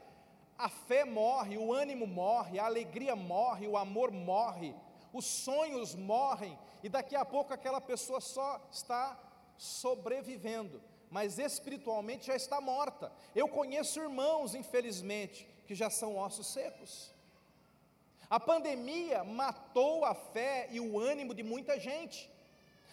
a 0.56 0.70
fé 0.70 1.06
morre, 1.06 1.58
o 1.58 1.74
ânimo 1.74 2.06
morre, 2.06 2.60
a 2.60 2.66
alegria 2.66 3.16
morre, 3.16 3.68
o 3.68 3.76
amor 3.76 4.12
morre, 4.12 4.76
os 5.12 5.26
sonhos 5.26 5.96
morrem 5.96 6.56
e 6.84 6.90
daqui 6.90 7.16
a 7.16 7.26
pouco 7.26 7.52
aquela 7.52 7.82
pessoa 7.82 8.22
só 8.22 8.62
está 8.72 9.18
sobrevivendo, 9.58 10.80
mas 11.10 11.40
espiritualmente 11.40 12.28
já 12.28 12.36
está 12.36 12.62
morta. 12.62 13.12
Eu 13.34 13.48
conheço 13.48 14.00
irmãos, 14.00 14.54
infelizmente, 14.54 15.50
que 15.66 15.74
já 15.74 15.90
são 15.90 16.16
ossos 16.16 16.46
secos. 16.46 17.12
A 18.30 18.40
pandemia 18.40 19.24
matou 19.24 20.06
a 20.06 20.14
fé 20.14 20.68
e 20.70 20.80
o 20.80 21.00
ânimo 21.00 21.34
de 21.34 21.42
muita 21.42 21.80
gente. 21.80 22.30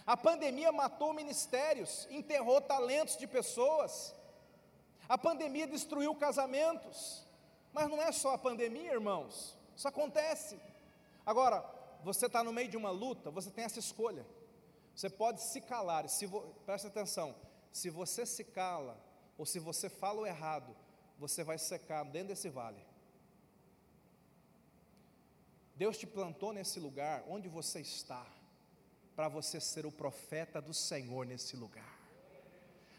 A 0.07 0.16
pandemia 0.16 0.70
matou 0.70 1.12
ministérios, 1.12 2.07
enterrou 2.11 2.61
talentos 2.61 3.16
de 3.16 3.26
pessoas. 3.26 4.14
A 5.09 5.18
pandemia 5.18 5.66
destruiu 5.66 6.14
casamentos. 6.14 7.26
Mas 7.72 7.90
não 7.90 8.00
é 8.00 8.12
só 8.12 8.34
a 8.34 8.38
pandemia, 8.38 8.92
irmãos. 8.92 9.59
Isso 9.76 9.88
acontece. 9.88 10.59
Agora, 11.26 11.64
você 12.04 12.26
está 12.26 12.44
no 12.44 12.52
meio 12.52 12.68
de 12.68 12.76
uma 12.76 12.90
luta, 12.90 13.30
você 13.32 13.50
tem 13.50 13.64
essa 13.64 13.80
escolha. 13.80 14.24
Você 14.94 15.11
pode 15.11 15.42
se 15.42 15.61
calar, 15.61 16.09
se 16.09 16.24
vo, 16.24 16.40
presta 16.64 16.88
atenção, 16.88 17.34
se 17.70 17.90
você 17.90 18.24
se 18.24 18.44
cala, 18.44 18.98
ou 19.36 19.44
se 19.44 19.59
você 19.59 19.90
fala 19.90 20.22
o 20.22 20.26
errado, 20.26 20.74
você 21.18 21.44
vai 21.44 21.59
secar 21.59 22.04
dentro 22.04 22.28
desse 22.28 22.48
vale. 22.48 22.82
Deus 25.74 25.98
te 25.98 26.07
plantou 26.07 26.52
nesse 26.52 26.80
lugar, 26.80 27.24
onde 27.28 27.48
você 27.48 27.80
está, 27.80 28.26
para 29.16 29.28
você 29.28 29.58
ser 29.58 29.86
o 29.86 29.90
profeta 29.90 30.60
do 30.60 30.74
Senhor 30.74 31.24
nesse 31.24 31.56
lugar, 31.56 31.98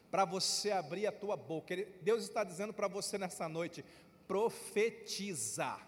para 0.10 0.26
você 0.26 0.72
abrir 0.72 1.06
a 1.06 1.12
tua 1.12 1.38
boca. 1.38 1.76
Deus 2.02 2.24
está 2.24 2.44
dizendo 2.44 2.74
para 2.74 2.88
você 2.88 3.20
nessa 3.20 3.48
noite: 3.48 3.86
profetiza, 4.28 5.80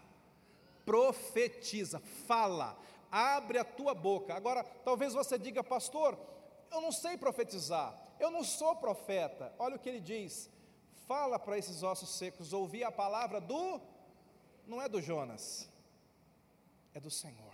profetiza, 0.85 1.99
fala, 2.27 2.79
abre 3.11 3.57
a 3.57 3.65
tua 3.65 3.95
boca. 3.95 4.35
Agora, 4.35 4.63
talvez 4.63 5.13
você 5.13 5.37
diga, 5.39 5.63
pastor, 5.63 6.17
eu 6.71 6.79
não 6.79 6.91
sei 6.91 7.17
profetizar, 7.17 7.99
eu 8.19 8.29
não 8.29 8.43
sou 8.43 8.75
profeta. 8.75 9.51
Olha 9.57 9.77
o 9.77 9.79
que 9.79 9.89
ele 9.89 9.99
diz: 9.99 10.47
fala 11.07 11.39
para 11.39 11.57
esses 11.57 11.81
ossos 11.81 12.11
secos, 12.11 12.53
ouvir 12.53 12.83
a 12.83 12.91
palavra 12.91 13.41
do, 13.41 13.81
não 14.67 14.79
é 14.79 14.87
do 14.87 15.01
Jonas, 15.01 15.67
é 16.93 16.99
do 16.99 17.09
Senhor. 17.09 17.48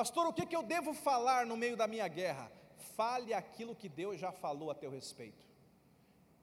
Pastor, 0.00 0.26
o 0.28 0.32
que, 0.32 0.46
que 0.46 0.56
eu 0.56 0.62
devo 0.62 0.94
falar 0.94 1.44
no 1.44 1.58
meio 1.58 1.76
da 1.76 1.86
minha 1.86 2.08
guerra? 2.08 2.50
Fale 2.96 3.34
aquilo 3.34 3.76
que 3.76 3.86
Deus 3.86 4.18
já 4.18 4.32
falou 4.32 4.70
a 4.70 4.74
teu 4.74 4.90
respeito. 4.90 5.46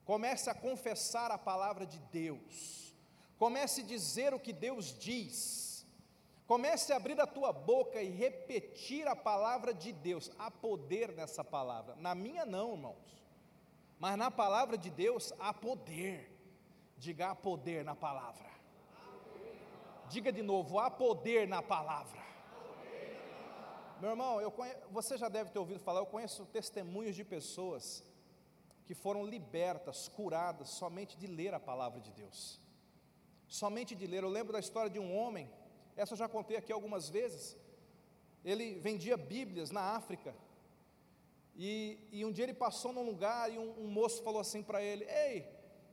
Comece 0.04 0.48
a 0.48 0.54
confessar 0.54 1.32
a 1.32 1.36
palavra 1.36 1.84
de 1.84 1.98
Deus. 1.98 2.94
Comece 3.36 3.80
a 3.80 3.84
dizer 3.84 4.32
o 4.32 4.38
que 4.38 4.52
Deus 4.52 4.96
diz 4.96 5.68
Comece 6.46 6.92
a 6.92 6.96
abrir 6.98 7.20
a 7.20 7.26
tua 7.26 7.52
boca 7.52 8.00
e 8.00 8.08
repetir 8.08 9.08
a 9.08 9.16
palavra 9.16 9.74
de 9.74 9.92
Deus. 9.92 10.30
Há 10.38 10.52
poder 10.52 11.12
nessa 11.12 11.42
palavra. 11.42 11.96
Na 11.96 12.14
minha, 12.14 12.46
não, 12.46 12.74
irmãos. 12.74 13.26
Mas 13.98 14.16
na 14.16 14.30
palavra 14.30 14.78
de 14.78 14.88
Deus 14.88 15.32
há 15.40 15.52
poder. 15.52 16.32
Diga 16.96 17.32
há 17.32 17.34
poder 17.34 17.84
na 17.84 17.96
palavra. 17.96 18.48
Diga 20.08 20.32
de 20.32 20.42
novo: 20.42 20.78
há 20.78 20.88
poder 20.88 21.48
na 21.48 21.60
palavra. 21.60 22.27
Meu 24.00 24.10
irmão, 24.10 24.40
eu 24.40 24.50
conhe... 24.50 24.74
você 24.90 25.16
já 25.16 25.28
deve 25.28 25.50
ter 25.50 25.58
ouvido 25.58 25.80
falar. 25.80 26.00
Eu 26.00 26.06
conheço 26.06 26.46
testemunhos 26.46 27.16
de 27.16 27.24
pessoas 27.24 28.04
que 28.84 28.94
foram 28.94 29.24
libertas, 29.24 30.08
curadas, 30.08 30.68
somente 30.70 31.16
de 31.16 31.26
ler 31.26 31.52
a 31.54 31.60
palavra 31.60 32.00
de 32.00 32.12
Deus. 32.12 32.60
Somente 33.46 33.94
de 33.94 34.06
ler. 34.06 34.22
Eu 34.22 34.28
lembro 34.28 34.52
da 34.52 34.60
história 34.60 34.90
de 34.90 34.98
um 34.98 35.16
homem 35.16 35.50
essa 35.98 36.12
eu 36.12 36.16
já 36.16 36.28
contei 36.28 36.56
aqui 36.56 36.72
algumas 36.72 37.08
vezes. 37.08 37.56
Ele 38.44 38.78
vendia 38.78 39.16
Bíblias 39.16 39.72
na 39.72 39.80
África. 39.96 40.32
E, 41.56 41.98
e 42.12 42.24
um 42.24 42.30
dia 42.30 42.44
ele 42.44 42.54
passou 42.54 42.92
num 42.92 43.02
lugar 43.02 43.52
e 43.52 43.58
um, 43.58 43.70
um 43.80 43.88
moço 43.88 44.22
falou 44.22 44.40
assim 44.40 44.62
para 44.62 44.80
ele: 44.80 45.04
Ei, 45.06 45.44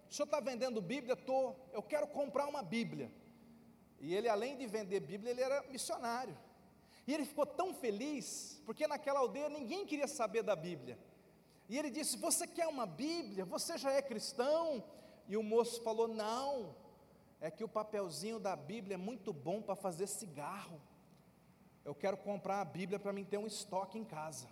o 0.08 0.14
senhor 0.14 0.26
está 0.26 0.40
vendendo 0.40 0.80
Bíblia? 0.80 1.16
Tô, 1.16 1.56
eu 1.74 1.82
quero 1.82 2.06
comprar 2.06 2.46
uma 2.46 2.62
Bíblia. 2.62 3.12
E 4.00 4.14
ele, 4.14 4.30
além 4.30 4.56
de 4.56 4.68
vender 4.68 5.00
Bíblia, 5.00 5.32
ele 5.32 5.42
era 5.42 5.64
missionário. 5.72 6.38
E 7.08 7.14
ele 7.14 7.26
ficou 7.26 7.46
tão 7.46 7.74
feliz, 7.74 8.62
porque 8.66 8.88
naquela 8.88 9.20
aldeia 9.20 9.50
ninguém 9.50 9.86
queria 9.86 10.08
saber 10.08 10.42
da 10.44 10.56
Bíblia. 10.56 10.98
E 11.70 11.78
ele 11.78 11.90
disse: 11.90 12.18
Você 12.18 12.48
quer 12.48 12.68
uma 12.68 12.86
Bíblia? 12.86 13.46
Você 13.46 13.78
já 13.78 13.92
é 13.92 14.02
cristão? 14.02 14.84
E 15.28 15.38
o 15.38 15.44
moço 15.44 15.82
falou: 15.84 16.08
Não, 16.08 16.76
é 17.40 17.52
que 17.52 17.64
o 17.64 17.70
papelzinho 17.70 18.40
da 18.40 18.56
Bíblia 18.56 18.96
é 18.96 18.98
muito 18.98 19.32
bom 19.32 19.62
para 19.62 19.76
fazer 19.76 20.08
cigarro. 20.08 20.82
Eu 21.84 21.94
quero 21.94 22.18
comprar 22.18 22.62
a 22.62 22.66
Bíblia 22.66 23.00
para 23.00 23.14
mim 23.14 23.24
ter 23.24 23.38
um 23.38 23.46
estoque 23.46 24.00
em 24.00 24.04
casa. 24.04 24.48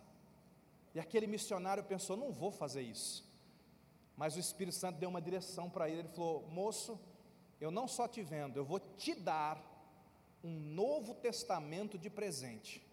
E 0.93 0.99
aquele 0.99 1.26
missionário 1.26 1.84
pensou: 1.84 2.16
não 2.16 2.32
vou 2.32 2.51
fazer 2.51 2.82
isso. 2.82 3.28
Mas 4.16 4.36
o 4.36 4.39
Espírito 4.39 4.76
Santo 4.78 4.99
deu 4.99 5.10
uma 5.10 5.22
direção 5.22 5.70
para 5.70 5.89
ele. 5.89 6.01
Ele 6.01 6.10
falou: 6.10 6.47
moço, 6.49 6.99
eu 7.60 7.72
não 7.72 7.88
só 7.88 8.08
te 8.08 8.22
vendo, 8.22 8.58
eu 8.58 8.66
vou 8.66 8.80
te 8.80 9.16
dar 9.16 9.72
um 10.44 10.60
novo 10.60 11.14
testamento 11.14 11.98
de 11.98 12.10
presente. 12.10 12.86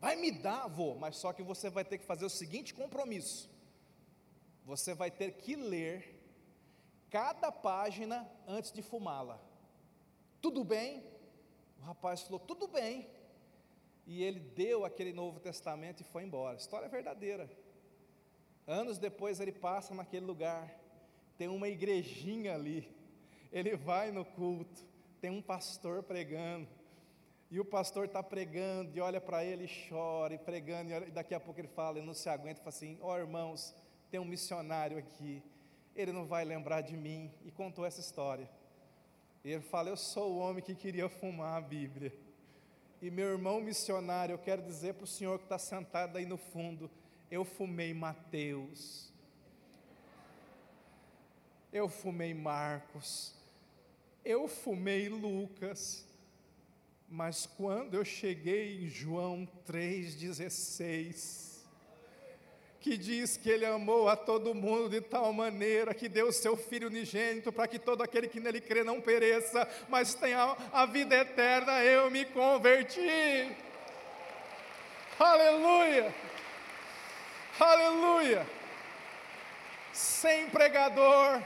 Vai 0.00 0.16
me 0.16 0.30
dar, 0.30 0.66
vou, 0.66 0.96
mas 0.96 1.16
só 1.16 1.32
que 1.32 1.42
você 1.42 1.70
vai 1.70 1.84
ter 1.84 1.98
que 1.98 2.04
fazer 2.04 2.24
o 2.24 2.30
seguinte 2.30 2.74
compromisso: 2.74 3.48
você 4.64 4.94
vai 4.94 5.10
ter 5.10 5.32
que 5.32 5.54
ler 5.54 6.14
cada 7.08 7.50
página 7.52 8.28
antes 8.46 8.72
de 8.72 8.82
fumá-la. 8.82 9.40
Tudo 10.42 10.64
bem? 10.64 11.02
O 11.80 11.84
rapaz 11.84 12.22
falou: 12.22 12.40
Tudo 12.40 12.66
bem. 12.66 13.08
E 14.06 14.22
ele 14.22 14.38
deu 14.38 14.84
aquele 14.84 15.12
Novo 15.12 15.40
Testamento 15.40 16.00
e 16.00 16.04
foi 16.04 16.22
embora. 16.22 16.56
História 16.56 16.88
verdadeira. 16.88 17.50
Anos 18.66 18.98
depois 18.98 19.40
ele 19.40 19.52
passa 19.52 19.94
naquele 19.94 20.26
lugar, 20.26 20.78
tem 21.38 21.48
uma 21.48 21.68
igrejinha 21.68 22.54
ali. 22.54 22.88
Ele 23.52 23.76
vai 23.76 24.10
no 24.10 24.24
culto, 24.24 24.84
tem 25.26 25.30
um 25.30 25.42
pastor 25.42 26.02
pregando. 26.02 26.68
E 27.50 27.60
o 27.60 27.64
pastor 27.64 28.06
está 28.06 28.22
pregando 28.22 28.96
e 28.96 29.00
olha 29.00 29.20
para 29.20 29.44
ele 29.44 29.64
e 29.64 29.88
chora, 29.88 30.34
e 30.34 30.38
pregando, 30.38 30.90
e, 30.90 30.94
olha, 30.94 31.06
e, 31.06 31.10
daqui 31.10 31.34
a 31.34 31.40
pouco 31.40 31.60
ele 31.60 31.68
fala, 31.68 31.98
ele 31.98 32.06
não 32.06 32.14
se 32.14 32.28
aguenta, 32.28 32.60
e 32.60 32.64
fala 32.64 32.68
assim: 32.68 32.98
Ó 33.00 33.12
oh, 33.12 33.18
irmãos, 33.18 33.74
tem 34.10 34.20
um 34.20 34.24
missionário 34.24 34.98
aqui 34.98 35.42
ele 35.96 36.12
não 36.12 36.26
vai 36.26 36.44
lembrar 36.44 36.82
de 36.82 36.96
mim. 36.96 37.32
E 37.44 37.50
contou 37.50 37.84
essa 37.84 38.00
história. 38.00 38.48
E 39.42 39.50
ele 39.50 39.62
fala: 39.62 39.88
Eu 39.88 39.96
sou 39.96 40.34
o 40.34 40.38
homem 40.38 40.62
que 40.62 40.74
queria 40.74 41.08
fumar 41.08 41.56
a 41.56 41.60
Bíblia. 41.60 42.12
E 43.00 43.10
meu 43.10 43.28
irmão 43.28 43.60
missionário, 43.60 44.34
eu 44.34 44.38
quero 44.38 44.62
dizer 44.62 44.94
para 44.94 45.04
o 45.04 45.06
senhor 45.06 45.38
que 45.38 45.44
está 45.44 45.58
sentado 45.58 46.18
aí 46.18 46.26
no 46.26 46.36
fundo: 46.36 46.90
Eu 47.30 47.44
fumei 47.44 47.94
Mateus. 47.94 49.12
Eu 51.72 51.88
fumei 51.88 52.32
Marcos. 52.32 53.35
Eu 54.26 54.48
fumei 54.48 55.08
Lucas. 55.08 56.04
Mas 57.08 57.46
quando 57.46 57.94
eu 57.94 58.04
cheguei 58.04 58.82
em 58.82 58.88
João 58.88 59.48
3,16, 59.64 61.60
que 62.80 62.96
diz 62.96 63.36
que 63.36 63.48
ele 63.48 63.64
amou 63.64 64.08
a 64.08 64.16
todo 64.16 64.52
mundo 64.52 64.88
de 64.88 65.00
tal 65.00 65.32
maneira 65.32 65.94
que 65.94 66.08
deu 66.08 66.32
seu 66.32 66.56
Filho 66.56 66.88
unigênito 66.88 67.52
para 67.52 67.68
que 67.68 67.78
todo 67.78 68.02
aquele 68.02 68.26
que 68.26 68.40
nele 68.40 68.60
crê 68.60 68.82
não 68.82 69.00
pereça, 69.00 69.68
mas 69.88 70.14
tenha 70.14 70.56
a 70.72 70.84
vida 70.86 71.14
eterna. 71.14 71.84
Eu 71.84 72.10
me 72.10 72.24
converti. 72.24 73.56
Aleluia! 75.20 76.12
Aleluia! 77.60 78.44
Sem 79.92 80.50
pregador, 80.50 81.40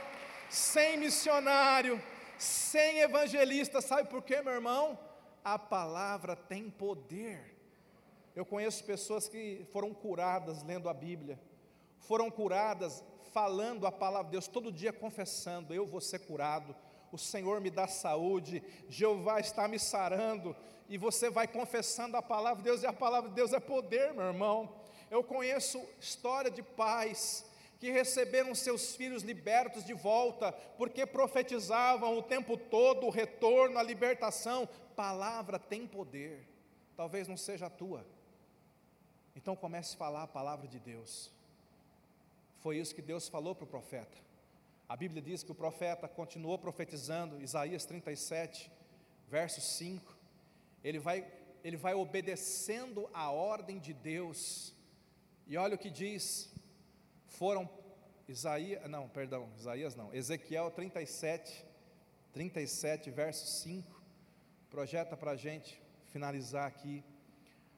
sem 0.49 0.97
missionário, 0.97 2.03
sem 2.43 3.01
evangelista, 3.01 3.81
sabe 3.81 4.09
por 4.09 4.23
quê, 4.23 4.41
meu 4.43 4.55
irmão? 4.55 4.99
A 5.45 5.59
palavra 5.59 6.35
tem 6.35 6.71
poder. 6.71 7.57
Eu 8.35 8.45
conheço 8.47 8.85
pessoas 8.85 9.29
que 9.29 9.67
foram 9.73 9.93
curadas 9.93 10.63
lendo 10.63 10.89
a 10.89 10.95
Bíblia, 10.95 11.39
foram 11.99 12.31
curadas 12.31 13.05
falando 13.33 13.87
a 13.87 13.93
palavra 13.93 14.27
de 14.27 14.33
Deus, 14.33 14.49
todo 14.49 14.73
dia 14.73 14.93
confessando: 14.93 15.75
Eu 15.75 15.87
vou 15.87 16.01
ser 16.01 16.21
curado, 16.21 16.75
o 17.13 17.19
Senhor 17.19 17.61
me 17.61 17.71
dá 17.71 17.87
saúde, 17.87 18.63
Jeová 18.89 19.41
está 19.41 19.67
me 19.69 19.79
sarando, 19.79 20.57
e 20.89 20.97
você 20.97 21.29
vai 21.29 21.47
confessando 21.47 22.17
a 22.17 22.23
palavra 22.23 22.59
de 22.59 22.65
Deus, 22.65 22.83
e 22.83 22.87
a 22.87 22.93
palavra 22.93 23.29
de 23.29 23.37
Deus 23.37 23.53
é 23.53 23.61
poder, 23.61 24.13
meu 24.15 24.25
irmão. 24.25 24.77
Eu 25.11 25.25
conheço 25.25 25.85
história 25.99 26.51
de 26.51 26.63
pais 26.63 27.45
que 27.81 27.91
receberam 27.91 28.55
seus 28.55 28.95
filhos 28.95 29.25
libertos 29.25 29.85
de 29.85 29.95
volta, 29.95 30.53
porque 30.79 31.05
profetizavam 31.05 32.17
o 32.17 32.23
tempo 32.23 32.57
todo 32.57 33.07
o 33.07 33.11
retorno, 33.11 33.79
a 33.79 33.83
libertação. 33.83 34.69
Palavra 34.95 35.59
tem 35.59 35.87
poder, 35.87 36.47
talvez 36.97 37.27
não 37.27 37.37
seja 37.37 37.67
a 37.67 37.71
tua 37.71 38.07
então 39.41 39.57
comece 39.57 39.95
a 39.95 39.99
falar 39.99 40.23
a 40.25 40.27
palavra 40.29 40.69
de 40.69 40.79
Deus. 40.79 41.31
Foi 42.59 42.77
isso 42.77 42.95
que 42.95 43.01
Deus 43.01 43.27
falou 43.27 43.55
para 43.55 43.65
o 43.65 43.67
profeta. 43.67 44.19
A 44.89 44.95
Bíblia 44.95 45.23
diz 45.23 45.43
que 45.43 45.53
o 45.53 45.55
profeta 45.55 46.07
continuou 46.07 46.59
profetizando, 46.59 47.41
Isaías 47.41 47.87
37, 47.87 48.71
verso 49.29 49.61
5. 49.61 50.17
Ele 50.85 50.99
vai 50.99 51.27
ele 51.63 51.77
vai 51.77 51.93
obedecendo 51.93 53.09
a 53.13 53.31
ordem 53.31 53.79
de 53.79 53.93
Deus. 53.93 54.75
E 55.47 55.57
olha 55.57 55.75
o 55.75 55.79
que 55.79 55.91
diz: 55.91 56.53
foram 57.31 57.69
Isaías, 58.29 58.89
não, 58.89 59.09
perdão, 59.09 59.49
Isaías 59.57 59.95
não, 59.95 60.13
Ezequiel 60.15 60.71
37, 60.71 61.65
37, 62.33 63.11
verso 63.11 63.47
5, 63.63 64.03
projeta 64.69 65.17
para 65.17 65.33
a 65.33 65.37
gente 65.37 65.81
finalizar 66.09 66.67
aqui. 66.67 67.03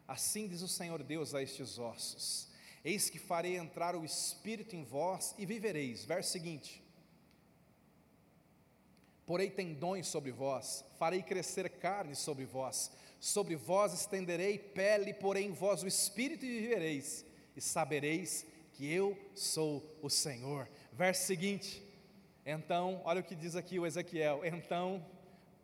Assim 0.07 0.49
diz 0.49 0.63
o 0.63 0.69
Senhor 0.69 1.03
Deus 1.03 1.35
a 1.35 1.43
estes 1.43 1.79
ossos: 1.79 2.49
Eis 2.85 3.09
que 3.09 3.19
farei 3.19 3.57
entrar 3.57 3.95
o 3.95 4.05
Espírito 4.05 4.75
em 4.75 4.85
vós 4.85 5.35
e 5.39 5.47
vivereis. 5.47 6.05
Verso 6.05 6.33
seguinte: 6.33 6.83
Porei 9.25 9.51
tendões 9.51 10.07
sobre 10.07 10.33
vós, 10.33 10.85
farei 10.99 11.23
crescer 11.23 11.69
carne 11.71 12.15
sobre 12.15 12.45
vós, 12.45 12.91
sobre 13.21 13.55
vós 13.55 13.93
estenderei 13.93 14.59
pele, 14.59 15.15
porém 15.15 15.53
vós 15.53 15.83
o 15.83 15.87
espírito 15.87 16.45
e 16.45 16.61
vivereis, 16.61 17.25
e 17.57 17.61
sabereis 17.61 18.45
que 18.73 18.93
eu 18.93 19.19
sou 19.35 19.99
o 20.03 20.09
Senhor. 20.09 20.69
Verso 20.93 21.27
seguinte, 21.27 21.83
então, 22.45 23.01
olha 23.05 23.21
o 23.21 23.25
que 23.25 23.35
diz 23.35 23.55
aqui 23.55 23.79
o 23.79 23.87
Ezequiel: 23.87 24.45
então 24.45 25.05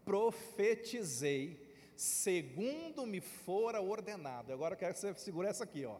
profetizei, 0.04 1.60
segundo 1.96 3.06
me 3.06 3.20
fora 3.20 3.80
ordenado. 3.80 4.52
Agora 4.52 4.74
eu 4.74 4.78
quero 4.78 4.94
que 4.94 5.00
você 5.00 5.14
segure 5.14 5.48
essa 5.48 5.64
aqui, 5.64 5.84
ó. 5.84 5.98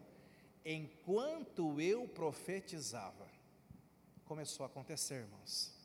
Enquanto 0.64 1.80
eu 1.80 2.06
profetizava, 2.08 3.26
começou 4.24 4.64
a 4.64 4.66
acontecer, 4.66 5.14
irmãos. 5.14 5.76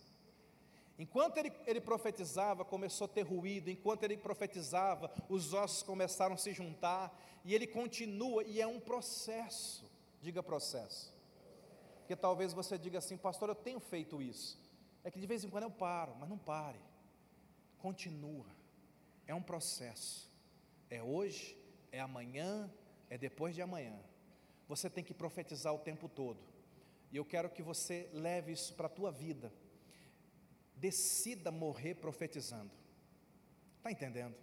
Enquanto 0.99 1.37
ele, 1.37 1.51
ele, 1.65 1.81
profetizava, 1.81 2.63
começou 2.63 3.05
a 3.05 3.07
ter 3.07 3.23
ruído, 3.23 3.69
enquanto 3.69 4.03
ele 4.03 4.15
profetizava, 4.15 5.11
os 5.27 5.53
ossos 5.53 5.81
começaram 5.83 6.35
a 6.35 6.37
se 6.37 6.53
juntar, 6.53 7.17
e 7.43 7.55
ele 7.55 7.65
continua, 7.65 8.43
e 8.43 8.61
é 8.61 8.67
um 8.67 8.79
processo, 8.79 9.89
diga 10.21 10.43
processo. 10.43 11.12
Porque 12.13 12.21
talvez 12.21 12.53
você 12.53 12.77
diga 12.77 12.99
assim, 12.99 13.17
pastor, 13.17 13.49
eu 13.49 13.55
tenho 13.55 13.79
feito 13.79 14.21
isso. 14.21 14.61
É 15.03 15.09
que 15.09 15.19
de 15.19 15.25
vez 15.25 15.43
em 15.43 15.49
quando 15.49 15.63
eu 15.63 15.71
paro, 15.71 16.15
mas 16.19 16.29
não 16.29 16.37
pare. 16.37 16.79
Continua. 17.79 18.45
É 19.25 19.33
um 19.33 19.41
processo. 19.41 20.29
É 20.91 21.01
hoje, 21.01 21.57
é 21.91 21.99
amanhã, 21.99 22.71
é 23.09 23.17
depois 23.17 23.55
de 23.55 23.63
amanhã. 23.63 23.99
Você 24.67 24.91
tem 24.91 25.03
que 25.03 25.11
profetizar 25.11 25.73
o 25.73 25.79
tempo 25.79 26.07
todo. 26.07 26.39
E 27.11 27.17
eu 27.17 27.25
quero 27.25 27.49
que 27.49 27.63
você 27.63 28.07
leve 28.13 28.51
isso 28.51 28.75
para 28.75 28.85
a 28.85 28.91
tua 28.91 29.11
vida 29.11 29.51
decida 30.75 31.49
morrer 31.49 31.95
profetizando. 31.95 32.71
Está 33.77 33.91
entendendo? 33.91 34.35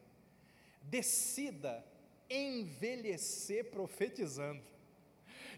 Decida 0.82 1.86
envelhecer 2.28 3.70
profetizando. 3.70 4.60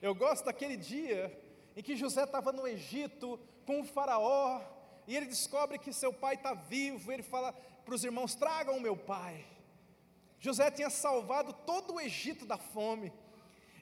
Eu 0.03 0.15
gosto 0.15 0.45
daquele 0.45 0.77
dia 0.77 1.41
em 1.77 1.83
que 1.83 1.97
José 1.97 2.25
estava 2.25 2.53
no 2.53 2.67
Egito 2.67 3.39
com 3.67 3.81
o 3.81 3.85
Faraó, 3.85 4.61
e 5.07 5.17
ele 5.17 5.27
descobre 5.27 5.79
que 5.79 5.93
seu 5.93 6.13
pai 6.13 6.35
está 6.35 6.55
vivo, 6.55 7.11
ele 7.11 7.23
fala 7.23 7.53
para 7.85 7.95
os 7.95 8.05
irmãos: 8.05 8.35
tragam 8.35 8.77
o 8.77 8.81
meu 8.81 8.97
pai. 8.97 9.45
José 10.39 10.71
tinha 10.71 10.91
salvado 10.91 11.53
todo 11.53 11.95
o 11.95 12.01
Egito 12.01 12.45
da 12.45 12.59
fome, 12.59 13.13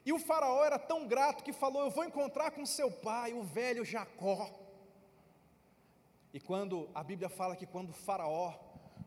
e 0.05 0.13
o 0.13 0.19
Faraó 0.19 0.63
era 0.63 0.79
tão 0.79 1.07
grato 1.07 1.43
que 1.43 1.53
falou: 1.53 1.83
Eu 1.83 1.91
vou 1.91 2.03
encontrar 2.03 2.51
com 2.51 2.65
seu 2.65 2.91
pai, 2.91 3.33
o 3.33 3.43
velho 3.43 3.85
Jacó. 3.85 4.49
E 6.33 6.39
quando 6.39 6.89
a 6.95 7.03
Bíblia 7.03 7.29
fala 7.29 7.55
que 7.55 7.65
quando 7.65 7.91
Faraó, 7.91 8.53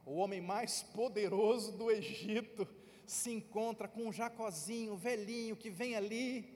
o 0.05 0.17
homem 0.17 0.41
mais 0.41 0.83
poderoso 0.83 1.73
do 1.73 1.91
Egito, 1.91 2.69
se 3.07 3.31
encontra 3.31 3.89
com 3.89 4.09
o 4.09 4.13
Jacozinho, 4.13 4.97
velhinho, 4.97 5.57
que 5.57 5.71
vem 5.71 5.97
ali, 5.97 6.54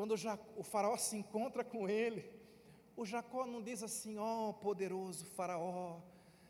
quando 0.00 0.14
o, 0.56 0.62
Faraó 0.62 0.96
se 0.96 1.14
encontra 1.14 1.62
com 1.62 1.86
ele, 1.86 2.24
o 2.96 3.04
Jacó 3.04 3.44
não 3.44 3.60
diz 3.60 3.82
assim, 3.82 4.16
ó 4.16 4.48
oh, 4.48 4.54
poderoso 4.54 5.26
Faraó, 5.26 6.00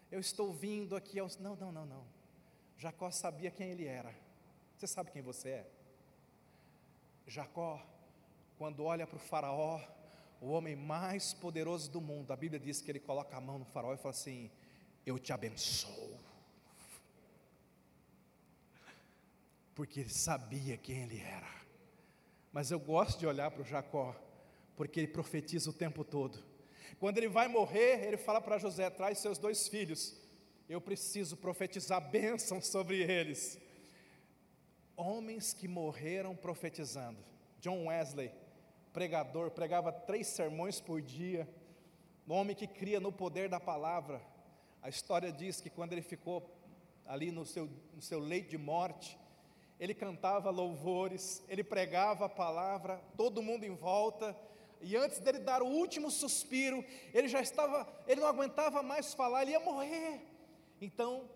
eu 0.09 0.21
estou 0.21 0.53
vindo 0.53 0.95
aqui 0.95 1.19
aos. 1.19 1.37
Não, 1.37 1.57
não, 1.57 1.73
não, 1.73 1.85
não. 1.85 2.05
Jacó 2.79 3.11
sabia 3.11 3.51
quem 3.51 3.71
ele 3.71 3.87
era. 3.87 4.15
Você 4.77 4.87
sabe 4.87 5.11
quem 5.11 5.21
você 5.21 5.49
é? 5.49 5.71
Jacó, 7.27 7.85
quando 8.57 8.85
olha 8.85 9.05
para 9.05 9.17
o 9.17 9.19
Faraó, 9.19 9.81
o 10.41 10.51
homem 10.51 10.77
mais 10.77 11.35
poderoso 11.35 11.91
do 11.91 12.01
mundo, 12.01 12.33
a 12.33 12.37
Bíblia 12.37 12.61
diz 12.61 12.81
que 12.81 12.89
ele 12.89 13.01
coloca 13.01 13.37
a 13.37 13.41
mão 13.41 13.59
no 13.59 13.65
farol 13.65 13.95
e 13.95 13.97
fala 13.97 14.11
assim: 14.11 14.49
Eu 15.05 15.19
te 15.19 15.33
abençoo. 15.33 16.21
Porque 19.75 19.99
ele 19.99 20.11
sabia 20.11 20.77
quem 20.77 21.03
ele 21.03 21.19
era. 21.19 21.60
Mas 22.53 22.71
eu 22.71 22.81
gosto 22.81 23.19
de 23.19 23.27
olhar 23.27 23.51
para 23.51 23.63
o 23.63 23.65
Jacó, 23.65 24.15
porque 24.77 25.01
ele 25.01 25.07
profetiza 25.09 25.71
o 25.71 25.75
tempo 25.75 26.05
todo. 26.05 26.43
Quando 26.99 27.19
ele 27.19 27.29
vai 27.29 27.49
morrer, 27.49 28.05
ele 28.05 28.17
fala 28.17 28.41
para 28.41 28.59
José: 28.59 28.91
traz 28.91 29.19
seus 29.19 29.39
dois 29.39 29.69
filhos, 29.69 30.17
eu 30.69 30.81
preciso 30.81 31.37
profetizar 31.37 32.11
bênção 32.11 32.61
sobre 32.61 33.01
eles. 33.03 33.59
Homens 34.97 35.53
que 35.53 35.69
morreram 35.69 36.35
profetizando. 36.37 37.19
John 37.61 37.87
Wesley, 37.87 38.33
pregador, 38.93 39.51
pregava 39.51 39.93
três 39.93 40.27
sermões 40.27 40.81
por 40.81 41.01
dia, 41.01 41.49
um 42.27 42.33
homem 42.33 42.57
que 42.57 42.67
cria 42.67 43.01
no 43.01 43.13
poder 43.13 43.49
da 43.49 43.61
palavra. 43.61 44.21
A 44.83 44.89
história 44.89 45.31
diz 45.31 45.61
que 45.61 45.69
quando 45.69 45.93
ele 45.93 46.03
ficou 46.03 46.51
ali 47.05 47.31
no 47.31 47.45
seu, 47.45 47.69
no 47.95 48.01
seu 48.01 48.19
leito 48.19 48.51
de 48.51 48.59
morte, 48.59 49.19
ele 49.81 49.95
cantava 49.95 50.51
louvores, 50.51 51.43
ele 51.49 51.65
pregava 51.65 52.27
a 52.27 52.29
palavra, 52.29 53.03
todo 53.17 53.43
mundo 53.43 53.65
em 53.65 53.75
volta, 53.75 54.37
e 54.83 54.95
antes 54.95 55.19
dele 55.21 55.39
dar 55.39 55.63
o 55.63 55.67
último 55.67 56.11
suspiro, 56.11 56.85
ele 57.15 57.29
já 57.29 57.41
estava, 57.41 57.91
ele 58.07 58.21
não 58.21 58.29
aguentava 58.29 58.83
mais 58.83 59.15
falar, 59.15 59.43
ele 59.43 59.53
ia 59.53 59.61
morrer. 59.61 60.21
Então, 60.83 61.31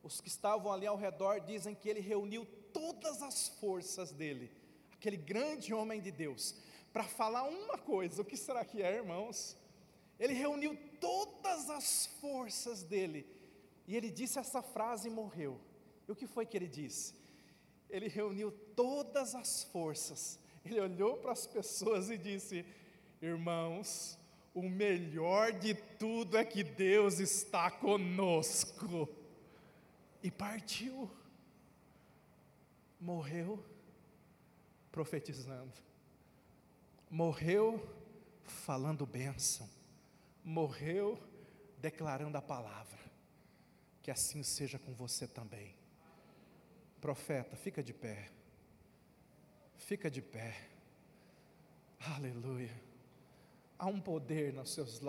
os 0.00 0.20
que 0.20 0.28
estavam 0.28 0.72
ali 0.72 0.86
ao 0.86 0.96
redor 0.96 1.40
dizem 1.40 1.74
que 1.74 1.88
ele 1.88 2.00
reuniu 2.00 2.46
todas 2.72 3.20
as 3.20 3.48
forças 3.60 4.12
dele, 4.12 4.52
aquele 4.92 5.16
grande 5.16 5.74
homem 5.74 6.00
de 6.00 6.12
Deus, 6.12 6.54
para 6.92 7.02
falar 7.02 7.42
uma 7.44 7.78
coisa. 7.78 8.22
O 8.22 8.24
que 8.24 8.36
será 8.36 8.64
que 8.64 8.80
é, 8.80 8.94
irmãos? 8.94 9.56
Ele 10.20 10.34
reuniu 10.34 10.76
todas 11.00 11.68
as 11.68 12.06
forças 12.20 12.84
dele 12.84 13.26
e 13.88 13.96
ele 13.96 14.10
disse 14.10 14.38
essa 14.38 14.62
frase 14.62 15.08
e 15.08 15.10
morreu. 15.10 15.60
E 16.06 16.12
o 16.12 16.16
que 16.16 16.26
foi 16.26 16.46
que 16.46 16.56
ele 16.56 16.68
disse? 16.68 17.14
Ele 17.90 18.08
reuniu 18.08 18.50
todas 18.74 19.34
as 19.34 19.64
forças. 19.64 20.38
Ele 20.64 20.80
olhou 20.80 21.16
para 21.16 21.32
as 21.32 21.46
pessoas 21.46 22.10
e 22.10 22.18
disse: 22.18 22.64
Irmãos, 23.20 24.18
o 24.54 24.62
melhor 24.62 25.52
de 25.52 25.74
tudo 25.74 26.36
é 26.36 26.44
que 26.44 26.62
Deus 26.62 27.18
está 27.18 27.70
conosco. 27.70 29.08
E 30.22 30.30
partiu. 30.30 31.10
Morreu 33.00 33.64
profetizando 34.90 35.88
morreu 37.10 37.80
falando 38.44 39.06
bênção, 39.06 39.68
morreu 40.44 41.18
declarando 41.78 42.36
a 42.36 42.42
palavra. 42.42 42.98
Que 44.02 44.10
assim 44.10 44.42
seja 44.42 44.78
com 44.78 44.92
você 44.94 45.26
também. 45.26 45.74
Profeta, 47.00 47.56
fica 47.56 47.82
de 47.82 47.92
pé. 47.92 48.30
Fica 49.76 50.10
de 50.10 50.20
pé. 50.20 50.56
Aleluia. 52.00 52.74
Há 53.78 53.86
um 53.86 54.00
poder 54.00 54.52
nos 54.52 54.72
seus 54.72 55.00
lábios. 55.00 55.06